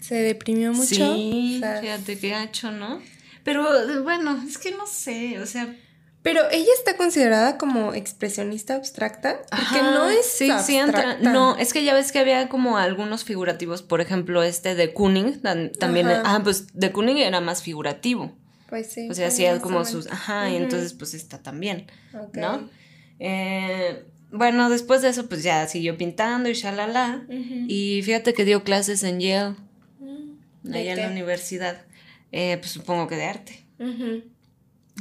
Se 0.00 0.16
deprimió 0.16 0.72
mucho. 0.72 1.14
Sí, 1.14 1.60
fíjate 1.80 2.18
qué 2.18 2.30
gacho, 2.30 2.70
¿no? 2.72 3.00
Pero 3.44 4.02
bueno, 4.02 4.42
es 4.46 4.58
que 4.58 4.72
no 4.72 4.86
sé, 4.86 5.40
o 5.40 5.46
sea. 5.46 5.74
Pero 6.22 6.42
ella 6.50 6.70
está 6.76 6.96
considerada 6.96 7.56
como 7.58 7.94
expresionista 7.94 8.74
abstracta, 8.74 9.40
porque 9.50 9.82
no 9.82 10.08
es 10.08 10.26
sí, 10.26 10.50
abstracta. 10.50 11.18
Sí, 11.18 11.24
no, 11.24 11.56
es 11.56 11.72
que 11.72 11.84
ya 11.84 11.94
ves 11.94 12.12
que 12.12 12.18
había 12.18 12.48
como 12.48 12.76
algunos 12.76 13.24
figurativos, 13.24 13.82
por 13.82 14.00
ejemplo, 14.00 14.42
este 14.42 14.74
de 14.74 14.92
Kooning, 14.92 15.40
también, 15.78 16.08
ah, 16.08 16.40
pues 16.42 16.66
de 16.74 16.92
Kooning 16.92 17.18
era 17.18 17.40
más 17.40 17.62
figurativo. 17.62 18.36
Pues 18.68 18.92
sí. 18.92 19.08
O 19.08 19.14
sea, 19.14 19.28
hacía 19.28 19.60
como 19.60 19.84
sus, 19.84 20.08
ajá, 20.08 20.50
y 20.50 20.56
entonces 20.56 20.92
pues 20.92 21.14
está 21.14 21.42
también, 21.42 21.86
¿no? 22.34 22.68
Eh, 23.18 24.04
bueno, 24.30 24.68
después 24.70 25.02
de 25.02 25.08
eso, 25.08 25.28
pues 25.28 25.42
ya 25.42 25.66
siguió 25.66 25.96
pintando 25.96 26.48
y 26.48 26.54
shalala. 26.54 27.24
Y 27.28 28.02
fíjate 28.02 28.34
que 28.34 28.44
dio 28.44 28.62
clases 28.64 29.02
en 29.02 29.20
Yale, 29.20 29.56
mm, 30.00 30.72
allá 30.72 30.92
en 30.92 31.00
la 31.00 31.08
universidad. 31.08 31.84
Eh, 32.32 32.58
pues 32.58 32.72
supongo 32.72 33.06
que 33.06 33.16
de 33.16 33.24
arte. 33.24 33.64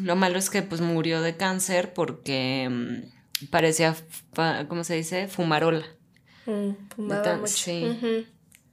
Lo 0.01 0.15
malo 0.15 0.37
es 0.37 0.49
que 0.49 0.61
pues 0.61 0.81
murió 0.81 1.21
de 1.21 1.35
cáncer 1.35 1.93
porque 1.93 2.69
mm, 2.69 3.47
parecía, 3.49 3.95
¿cómo 4.67 4.83
se 4.83 4.95
dice? 4.95 5.27
Fumarola. 5.27 5.85
Mm, 6.45 6.71
fumaba 6.95 7.37
mucho. 7.37 7.47
Sí. 7.47 8.25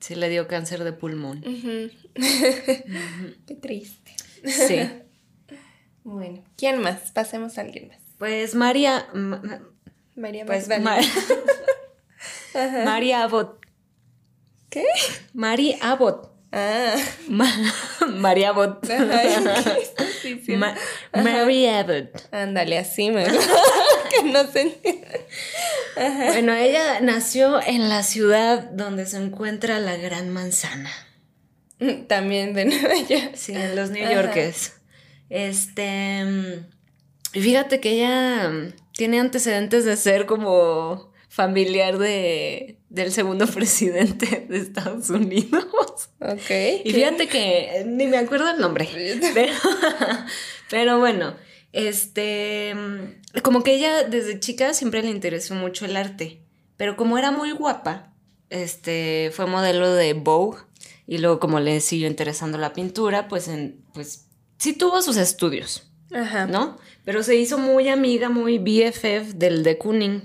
Sí, 0.04 0.14
le 0.14 0.28
dio 0.28 0.46
cáncer 0.46 0.84
de 0.84 0.92
pulmón. 0.92 1.40
Qué 2.14 3.54
triste. 3.60 4.14
Sí. 4.44 4.80
bueno, 6.04 6.44
¿quién 6.58 6.82
más? 6.82 7.10
Pasemos 7.10 7.56
a 7.56 7.62
alguien 7.62 7.88
más. 7.88 7.98
Pues 8.18 8.54
María, 8.54 9.06
María 10.16 10.46
pues, 10.46 10.68
María 12.84 13.24
Abbott. 13.24 13.58
¿Qué? 14.70 14.84
María 15.32 15.76
Abbott. 15.82 16.30
Ah. 16.52 16.94
María 17.28 18.50
Abbott. 18.50 18.86
María 21.12 21.80
Abbott. 21.80 22.32
Ándale, 22.32 22.78
así 22.78 23.10
me 23.10 23.24
que 24.10 24.22
no 24.30 24.46
se 24.46 24.78
Bueno, 25.96 26.54
ella 26.54 27.00
nació 27.00 27.60
en 27.60 27.88
la 27.88 28.04
ciudad 28.04 28.70
donde 28.70 29.06
se 29.06 29.16
encuentra 29.16 29.80
la 29.80 29.96
Gran 29.96 30.30
Manzana. 30.30 30.92
También 32.06 32.54
de 32.54 32.66
Nueva 32.66 32.94
York. 33.08 33.32
Sí, 33.34 33.52
en 33.52 33.74
los 33.74 33.90
New 33.90 34.08
Yorkers. 34.08 34.74
Este. 35.28 36.24
Mm, 36.24 36.66
fíjate 37.32 37.80
que 37.80 37.90
ella 37.90 38.52
tiene 38.96 39.20
antecedentes 39.20 39.84
de 39.84 39.96
ser 39.96 40.26
como 40.26 41.12
familiar 41.28 41.98
de, 41.98 42.78
del 42.88 43.10
segundo 43.10 43.46
presidente 43.54 44.46
de 44.48 44.58
Estados 44.58 45.10
Unidos. 45.10 45.64
Ok. 46.20 46.50
Y 46.84 46.92
fíjate 46.92 47.26
que 47.26 47.84
ni 47.86 48.06
me 48.06 48.18
acuerdo 48.18 48.50
el 48.50 48.60
nombre. 48.60 48.88
Pero, 50.70 50.98
bueno, 50.98 51.34
este, 51.72 52.74
como 53.42 53.62
que 53.62 53.74
ella 53.74 54.04
desde 54.04 54.38
chica 54.38 54.74
siempre 54.74 55.02
le 55.02 55.10
interesó 55.10 55.54
mucho 55.54 55.84
el 55.84 55.96
arte. 55.96 56.40
Pero 56.76 56.96
como 56.96 57.18
era 57.18 57.30
muy 57.30 57.50
guapa, 57.52 58.12
este, 58.50 59.30
fue 59.34 59.46
modelo 59.46 59.92
de 59.92 60.12
Vogue. 60.14 60.60
Y 61.06 61.18
luego 61.18 61.38
como 61.38 61.60
le 61.60 61.80
siguió 61.80 62.06
interesando 62.06 62.56
la 62.56 62.72
pintura, 62.72 63.28
pues, 63.28 63.48
en, 63.48 63.84
pues 63.92 64.28
sí 64.56 64.72
tuvo 64.72 65.02
sus 65.02 65.16
estudios. 65.16 65.90
Ajá. 66.12 66.46
¿No? 66.46 66.76
Pero 67.04 67.22
se 67.22 67.36
hizo 67.36 67.58
muy 67.58 67.88
amiga, 67.88 68.28
muy 68.28 68.58
BFF 68.58 69.34
del 69.34 69.62
de 69.62 69.78
Kooning. 69.78 70.22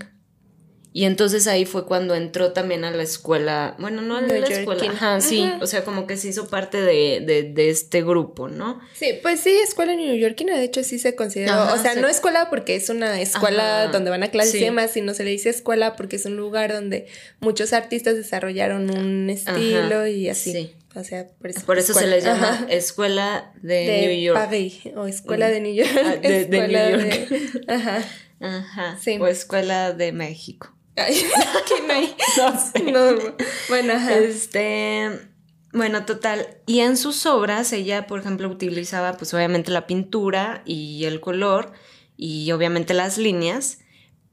Y 0.92 1.06
entonces 1.06 1.46
ahí 1.46 1.66
fue 1.66 1.86
cuando 1.86 2.16
entró 2.16 2.52
también 2.52 2.84
a 2.84 2.90
la 2.90 3.04
escuela, 3.04 3.76
bueno, 3.78 4.02
no 4.02 4.18
a 4.18 4.22
la 4.22 4.38
escuela, 4.38 4.92
ajá, 4.92 5.22
sí, 5.22 5.48
o 5.62 5.68
sea, 5.68 5.84
como 5.84 6.08
que 6.08 6.18
se 6.18 6.30
hizo 6.30 6.48
parte 6.48 6.82
de, 6.82 7.22
de, 7.24 7.44
de, 7.44 7.70
este 7.70 8.02
grupo, 8.02 8.48
¿no? 8.48 8.82
Sí, 8.96 9.14
pues 9.22 9.42
sí, 9.42 9.52
escuela 9.52 9.96
neoyorquina, 9.96 10.58
de 10.58 10.64
hecho 10.64 10.84
sí 10.84 10.98
se 10.98 11.16
considera, 11.16 11.74
o 11.74 11.78
sea, 11.78 11.94
no 11.94 12.08
escuela 12.08 12.50
porque 12.50 12.76
es 12.76 12.90
una 12.90 13.22
escuela 13.22 13.88
donde 13.88 14.10
van 14.10 14.24
a 14.24 14.32
clases 14.32 14.56
y 14.56 14.62
demás, 14.62 14.90
sino 14.92 15.14
se 15.14 15.24
le 15.24 15.30
dice 15.30 15.50
escuela 15.50 15.96
porque 15.96 16.16
es 16.16 16.26
un 16.26 16.38
lugar 16.38 16.74
donde 16.74 17.06
muchos 17.40 17.72
artistas 17.74 18.16
desarrollaron 18.16 18.90
un 18.90 19.30
estilo 19.30 20.08
y 20.08 20.28
así. 20.28 20.52
Sí. 20.52 20.76
O 20.96 21.04
sea, 21.04 21.28
por 21.66 21.78
eso, 21.78 21.94
se 21.94 22.08
les 22.08 22.24
llama 22.24 22.66
Escuela 22.70 23.54
de, 23.62 24.08
New 24.08 24.22
York. 24.22 24.40
París, 24.40 24.80
o 24.96 25.06
Escuela 25.06 25.50
de 25.50 25.62
New 25.62 25.76
York. 25.76 25.90
Ah, 26.04 26.16
de, 26.16 26.48
New 26.48 26.68
York. 26.68 27.64
ajá. 27.68 28.04
Ajá. 28.40 28.98
Sí. 29.00 29.18
O 29.20 29.28
Escuela 29.28 29.94
de 29.94 30.12
México. 30.12 30.76
no 32.38 32.60
sé. 32.60 33.34
bueno, 33.70 33.94
este. 33.94 35.30
Bueno, 35.72 36.06
total. 36.06 36.48
Y 36.66 36.80
en 36.80 36.98
sus 36.98 37.26
obras, 37.26 37.72
ella, 37.74 38.08
por 38.08 38.20
ejemplo, 38.20 38.50
utilizaba, 38.50 39.18
pues 39.18 39.34
obviamente 39.34 39.72
la 39.72 39.86
pintura 39.86 40.64
y 40.66 41.06
el 41.06 41.20
color 41.20 41.74
y 42.18 42.52
obviamente 42.52 42.94
las 42.94 43.18
líneas 43.18 43.80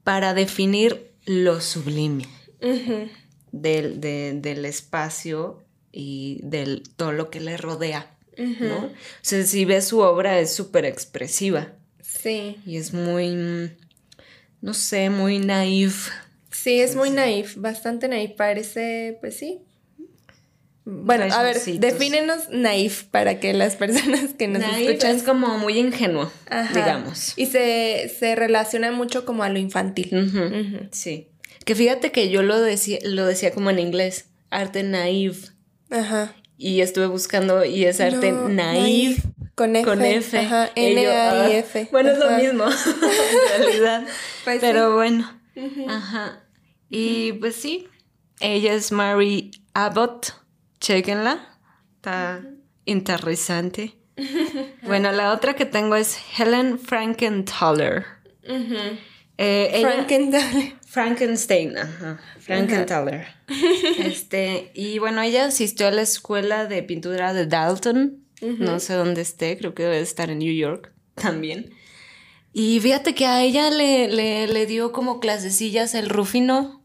para 0.03 0.33
definir 0.33 1.11
lo 1.25 1.61
sublime 1.61 2.25
del, 3.51 4.01
del, 4.01 4.65
espacio 4.65 5.63
y 5.91 6.39
de 6.43 6.81
todo 6.95 7.11
lo 7.11 7.29
que 7.29 7.39
le 7.39 7.55
rodea. 7.55 8.17
¿no? 8.37 8.85
O 8.85 8.91
sea, 9.21 9.43
si 9.45 9.65
ves 9.65 9.87
su 9.87 9.99
obra 9.99 10.39
es 10.39 10.53
súper 10.55 10.85
expresiva. 10.85 11.73
Sí. 12.01 12.57
Y 12.65 12.77
es 12.77 12.93
muy, 12.93 13.71
no 14.61 14.73
sé, 14.73 15.09
muy 15.09 15.39
naif 15.39 16.09
Sí, 16.67 16.81
es 16.81 16.97
muy 16.97 17.11
naif, 17.11 17.55
bastante 17.55 18.09
naif. 18.09 18.31
Parece, 18.31 19.17
pues 19.21 19.37
sí. 19.37 19.61
Bueno, 20.83 21.33
a 21.33 21.41
ver, 21.41 21.61
defínenos 21.63 22.49
naif 22.49 23.03
para 23.03 23.39
que 23.39 23.53
las 23.53 23.75
personas 23.77 24.33
que 24.37 24.49
nos 24.49 24.61
naif 24.61 25.01
es 25.01 25.23
como 25.23 25.57
muy 25.59 25.79
ingenuo, 25.79 26.29
digamos. 26.73 27.31
Y 27.37 27.45
se, 27.45 28.13
se, 28.19 28.35
relaciona 28.35 28.91
mucho 28.91 29.23
como 29.23 29.43
a 29.43 29.49
lo 29.49 29.59
infantil. 29.59 30.89
Sí. 30.91 31.29
Que 31.63 31.73
fíjate 31.73 32.11
que 32.11 32.29
yo 32.29 32.43
lo 32.43 32.59
decía, 32.59 32.99
lo 33.01 33.25
decía 33.25 33.51
como 33.51 33.69
en 33.69 33.79
inglés, 33.79 34.25
arte 34.49 34.83
naif. 34.83 35.51
Ajá. 35.89 36.35
Y 36.57 36.81
estuve 36.81 37.05
buscando 37.05 37.63
y 37.63 37.85
es 37.85 38.01
arte 38.01 38.33
naif. 38.33 39.23
Con 39.55 39.73
F. 39.73 39.85
Con 39.85 40.01
F. 40.01 40.37
Ajá, 40.37 40.69
N 40.75 41.07
A 41.07 41.49
I 41.49 41.55
F. 41.55 41.79
Ah, 41.79 41.87
bueno, 41.93 42.11
es 42.11 42.17
lo 42.17 42.29
mismo, 42.31 42.65
en 43.55 43.63
realidad. 43.63 44.03
Pues 44.43 44.59
Pero 44.59 44.95
bueno. 44.95 45.31
Ajá. 45.87 46.43
Y 46.89 47.33
pues 47.33 47.55
sí, 47.55 47.87
ella 48.39 48.73
es 48.73 48.91
Mary 48.91 49.51
Abbott, 49.73 50.33
chequenla, 50.79 51.57
está 51.95 52.43
interesante. 52.85 53.95
bueno, 54.83 55.11
la 55.11 55.33
otra 55.33 55.55
que 55.55 55.65
tengo 55.65 55.95
es 55.95 56.17
Helen 56.37 56.79
Frankenthaler. 56.79 58.05
Eh, 59.37 59.79
Frankenthaler. 59.81 60.77
Frankenstein, 60.85 61.77
ajá. 61.77 62.19
Frankenthaler. 62.39 63.27
este, 63.99 64.71
y 64.73 64.99
bueno, 64.99 65.21
ella 65.21 65.45
asistió 65.45 65.87
a 65.87 65.91
la 65.91 66.01
escuela 66.01 66.65
de 66.65 66.81
pintura 66.81 67.33
de 67.33 67.45
Dalton. 67.45 68.23
No 68.41 68.79
sé 68.79 68.93
dónde 68.93 69.21
esté, 69.21 69.57
creo 69.57 69.73
que 69.73 69.83
debe 69.83 69.99
estar 69.99 70.29
en 70.29 70.39
New 70.39 70.53
York 70.53 70.91
también. 71.15 71.71
Y 72.53 72.79
fíjate 72.79 73.13
que 73.13 73.25
a 73.25 73.43
ella 73.43 73.69
le, 73.69 74.07
le, 74.47 74.65
dio 74.65 74.91
como 74.91 75.19
clasecillas 75.19 75.93
el 75.93 76.09
Rufino. 76.09 76.76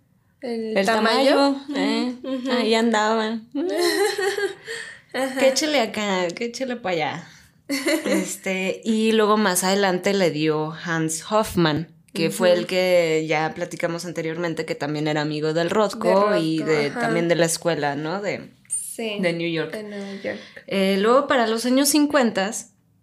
El, 0.42 0.84
tamaño. 0.84 1.64
eh, 1.76 2.14
Ahí 2.50 2.74
andaban. 2.74 3.48
que 5.38 5.48
échele 5.48 5.80
acá, 5.80 6.26
que 6.28 6.46
échele 6.46 6.76
para 6.76 6.94
allá. 6.94 7.28
Este, 8.04 8.82
y 8.84 9.12
luego 9.12 9.36
más 9.36 9.64
adelante 9.64 10.12
le 10.12 10.30
dio 10.30 10.74
Hans 10.84 11.24
Hoffman, 11.30 11.88
que 12.12 12.30
fue 12.30 12.52
el 12.52 12.66
que 12.66 13.24
ya 13.26 13.52
platicamos 13.54 14.04
anteriormente, 14.04 14.66
que 14.66 14.74
también 14.74 15.08
era 15.08 15.22
amigo 15.22 15.54
del 15.54 15.70
Rothko, 15.70 16.36
y 16.36 16.62
de, 16.62 16.90
también 16.90 17.28
de 17.28 17.36
la 17.36 17.46
escuela, 17.46 17.94
¿no? 17.96 18.20
De, 18.20 18.50
de 18.98 19.32
New 19.32 19.50
York. 19.50 19.72
De 19.72 19.84
New 19.84 20.20
York. 20.20 20.38
Eh, 20.66 20.98
luego, 21.00 21.26
para 21.26 21.46
los 21.46 21.64
años 21.64 21.88
50, 21.88 22.50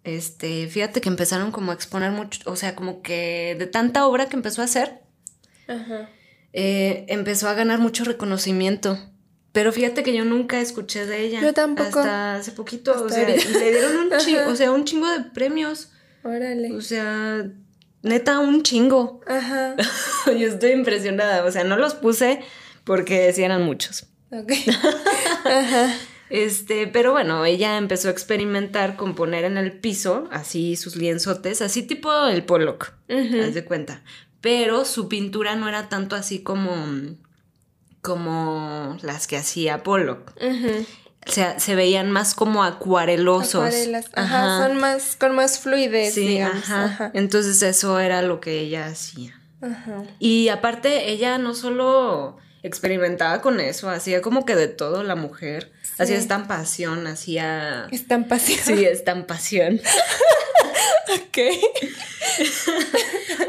este, 0.04 0.68
fíjate 0.68 1.00
que 1.00 1.08
empezaron 1.08 1.50
como 1.50 1.72
a 1.72 1.74
exponer 1.74 2.12
mucho, 2.12 2.48
o 2.48 2.54
sea, 2.54 2.76
como 2.76 3.02
que 3.02 3.56
de 3.58 3.66
tanta 3.66 4.06
obra 4.06 4.28
que 4.28 4.36
empezó 4.36 4.62
a 4.62 4.66
hacer, 4.66 5.00
eh, 6.52 7.04
empezó 7.08 7.48
a 7.48 7.54
ganar 7.54 7.78
mucho 7.78 8.04
reconocimiento. 8.04 8.98
Pero 9.52 9.72
fíjate 9.72 10.02
que 10.02 10.14
yo 10.14 10.24
nunca 10.24 10.60
escuché 10.60 11.06
de 11.06 11.24
ella. 11.24 11.40
Yo 11.40 11.52
tampoco. 11.52 12.00
Hasta 12.00 12.36
hace 12.36 12.52
poquito. 12.52 13.04
o 13.04 13.08
sea, 13.08 13.28
le 13.28 13.70
dieron 13.70 13.96
un 13.96 14.18
chingo, 14.18 14.48
o 14.48 14.56
sea, 14.56 14.70
un 14.70 14.84
chingo 14.84 15.08
de 15.08 15.24
premios. 15.30 15.90
Órale. 16.22 16.72
O 16.72 16.80
sea, 16.80 17.46
neta, 18.02 18.38
un 18.38 18.62
chingo. 18.62 19.20
Ajá. 19.26 19.74
yo 20.26 20.48
estoy 20.48 20.70
impresionada. 20.70 21.44
O 21.44 21.50
sea, 21.50 21.64
no 21.64 21.76
los 21.76 21.94
puse 21.94 22.40
porque 22.84 23.32
sí 23.32 23.42
eran 23.42 23.62
muchos. 23.62 24.06
Ok. 24.30 24.52
Ajá. 25.44 25.94
Este, 26.30 26.86
pero 26.86 27.10
bueno, 27.10 27.44
ella 27.44 27.76
empezó 27.76 28.06
a 28.06 28.12
experimentar 28.12 28.94
con 28.94 29.16
poner 29.16 29.44
en 29.44 29.58
el 29.58 29.72
piso 29.72 30.28
así 30.30 30.76
sus 30.76 30.94
lienzotes, 30.94 31.60
así 31.60 31.82
tipo 31.82 32.26
el 32.28 32.44
Pollock, 32.44 32.92
haz 33.08 33.54
de 33.54 33.64
cuenta. 33.64 34.04
Pero 34.40 34.84
su 34.84 35.08
pintura 35.08 35.56
no 35.56 35.68
era 35.68 35.88
tanto 35.88 36.16
así 36.16 36.42
como, 36.42 36.74
como 38.00 38.96
las 39.02 39.26
que 39.26 39.36
hacía 39.36 39.82
Pollock. 39.82 40.32
O 41.26 41.32
sea, 41.32 41.60
se 41.60 41.74
veían 41.74 42.10
más 42.10 42.34
como 42.34 42.64
acuarelosos. 42.64 43.74
Ajá, 44.14 44.66
son 44.66 44.78
más, 44.78 45.16
con 45.16 45.34
más 45.34 45.58
fluidez, 45.58 46.14
sí, 46.14 46.40
Ajá. 46.40 47.10
Entonces 47.14 47.62
eso 47.62 48.00
era 48.00 48.22
lo 48.22 48.40
que 48.40 48.60
ella 48.60 48.86
hacía. 48.86 49.38
Ajá. 49.60 50.04
Y 50.18 50.48
aparte, 50.48 51.10
ella 51.10 51.36
no 51.36 51.54
solo 51.54 52.38
experimentaba 52.62 53.42
con 53.42 53.60
eso, 53.60 53.90
hacía 53.90 54.22
como 54.22 54.44
que 54.44 54.56
de 54.56 54.68
todo 54.68 55.02
la 55.02 55.14
mujer. 55.14 55.72
Hacía 56.00 56.16
estampación, 56.16 57.06
hacía... 57.06 57.86
Estampación. 57.90 58.58
Sí, 58.64 58.84
estampación. 58.84 59.80
ok. 61.14 61.38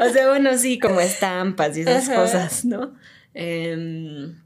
o 0.00 0.12
sea, 0.12 0.28
bueno, 0.28 0.58
sí, 0.58 0.78
como 0.78 1.00
estampas 1.00 1.76
y 1.76 1.80
esas 1.80 2.08
cosas, 2.08 2.64
¿no? 2.64 2.94
Em, 3.34 4.38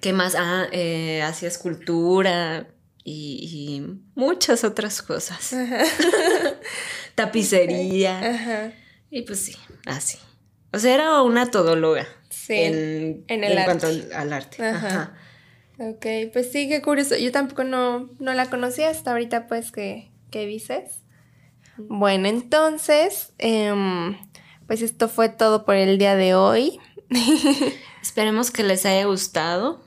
¿Qué 0.00 0.12
más? 0.12 0.34
Ah, 0.36 0.66
eh, 0.72 1.22
hacía 1.22 1.48
escultura 1.48 2.68
y, 3.04 3.82
muchas 4.14 4.64
otras 4.64 5.00
cosas. 5.02 5.54
Tapicería. 7.14 8.18
Ajá. 8.18 8.72
Y 9.10 9.22
pues 9.22 9.40
sí, 9.40 9.56
así. 9.86 10.18
O 10.72 10.78
sea, 10.78 10.94
era 10.94 11.22
una 11.22 11.50
todóloga. 11.50 12.06
Sí. 12.28 12.54
En, 12.54 13.24
el 13.28 13.64
cuanto 13.64 13.86
al, 13.86 14.32
arte. 14.32 14.64
Ajá. 14.64 15.14
Ok, 15.78 16.06
pues 16.32 16.50
sí, 16.50 16.68
qué 16.68 16.82
curioso. 16.82 17.16
Yo 17.16 17.30
tampoco 17.30 17.64
no, 17.64 18.10
no 18.18 18.34
la 18.34 18.50
conocía 18.50 18.90
hasta 18.90 19.12
ahorita, 19.12 19.46
pues, 19.46 19.70
que, 19.70 20.10
que 20.30 20.46
dices. 20.46 21.02
Bueno, 21.76 22.26
entonces, 22.26 23.32
em, 23.38 24.16
pues 24.66 24.82
esto 24.82 25.08
fue 25.08 25.28
todo 25.28 25.64
por 25.64 25.76
el 25.76 25.98
día 25.98 26.16
de 26.16 26.34
hoy. 26.34 26.80
Esperemos 28.02 28.50
que 28.50 28.64
les 28.64 28.84
haya 28.84 29.04
gustado. 29.04 29.80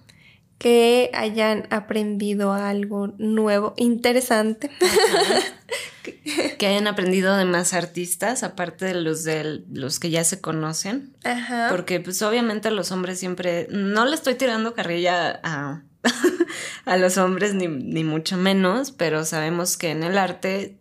Que 0.61 1.09
hayan 1.13 1.65
aprendido 1.71 2.53
algo 2.53 3.13
nuevo, 3.17 3.73
interesante. 3.77 4.69
que 6.59 6.67
hayan 6.67 6.85
aprendido 6.85 7.35
de 7.35 7.45
más 7.45 7.73
artistas, 7.73 8.43
aparte 8.43 8.85
de 8.85 8.93
los 8.93 9.23
de 9.23 9.63
los 9.71 9.99
que 9.99 10.11
ya 10.11 10.23
se 10.23 10.39
conocen. 10.39 11.15
Ajá. 11.23 11.67
Porque 11.71 11.99
pues 11.99 12.21
obviamente 12.21 12.69
los 12.69 12.91
hombres 12.91 13.19
siempre. 13.19 13.67
No 13.71 14.05
le 14.05 14.13
estoy 14.13 14.35
tirando 14.35 14.75
carrilla 14.75 15.39
a, 15.43 15.81
a 16.85 16.97
los 16.97 17.17
hombres, 17.17 17.55
ni, 17.55 17.67
ni 17.67 18.03
mucho 18.03 18.37
menos, 18.37 18.91
pero 18.91 19.25
sabemos 19.25 19.77
que 19.77 19.89
en 19.89 20.03
el 20.03 20.19
arte 20.19 20.77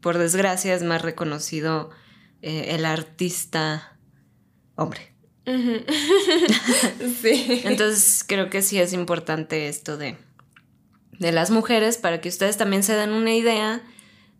por 0.00 0.18
desgracia, 0.18 0.74
es 0.74 0.82
más 0.82 1.02
reconocido 1.02 1.90
eh, 2.42 2.74
el 2.74 2.84
artista 2.84 3.98
hombre. 4.74 5.14
sí. 7.22 7.62
Entonces 7.64 8.24
creo 8.26 8.50
que 8.50 8.62
sí 8.62 8.78
es 8.80 8.92
importante 8.92 9.68
esto 9.68 9.96
de, 9.96 10.16
de 11.18 11.32
las 11.32 11.50
mujeres 11.50 11.98
para 11.98 12.20
que 12.20 12.28
ustedes 12.28 12.56
también 12.56 12.82
se 12.82 12.94
den 12.94 13.10
una 13.10 13.34
idea 13.34 13.82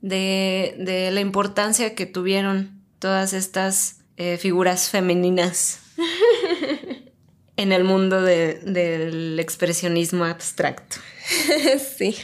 de, 0.01 0.75
de 0.79 1.11
la 1.11 1.21
importancia 1.21 1.95
que 1.95 2.07
tuvieron 2.07 2.83
todas 2.99 3.33
estas 3.33 4.01
eh, 4.17 4.39
figuras 4.39 4.91
femeninas 4.91 5.81
en 7.57 7.73
el 7.73 7.85
mundo 7.85 8.23
del 8.23 9.39
expresionismo 9.39 10.25
abstracto. 10.25 10.97
Sí, 11.99 12.17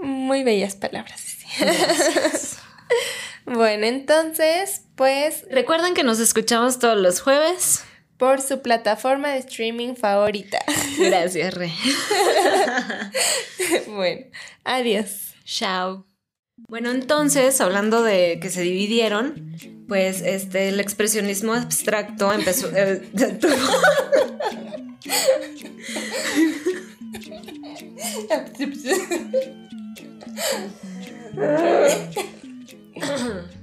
muy 0.00 0.44
bellas 0.44 0.76
palabras. 0.76 2.49
Bueno, 3.50 3.86
entonces, 3.86 4.82
pues... 4.94 5.44
Recuerden 5.50 5.94
que 5.94 6.02
nos 6.02 6.20
escuchamos 6.20 6.78
todos 6.78 6.96
los 6.96 7.20
jueves. 7.20 7.84
por 8.16 8.42
su 8.42 8.60
plataforma 8.60 9.30
de 9.30 9.38
streaming 9.38 9.94
favorita. 9.94 10.58
Gracias, 10.98 11.54
Re. 11.54 11.72
bueno, 13.88 14.26
adiós. 14.64 15.34
Chao. 15.44 16.06
Bueno, 16.68 16.90
entonces, 16.90 17.60
hablando 17.60 18.02
de 18.02 18.38
que 18.40 18.50
se 18.50 18.60
dividieron, 18.60 19.56
pues 19.88 20.20
este 20.20 20.68
el 20.68 20.78
expresionismo 20.78 21.54
abstracto 21.54 22.32
empezó 22.32 22.70
eh, 22.76 23.02
encourage 33.02 33.44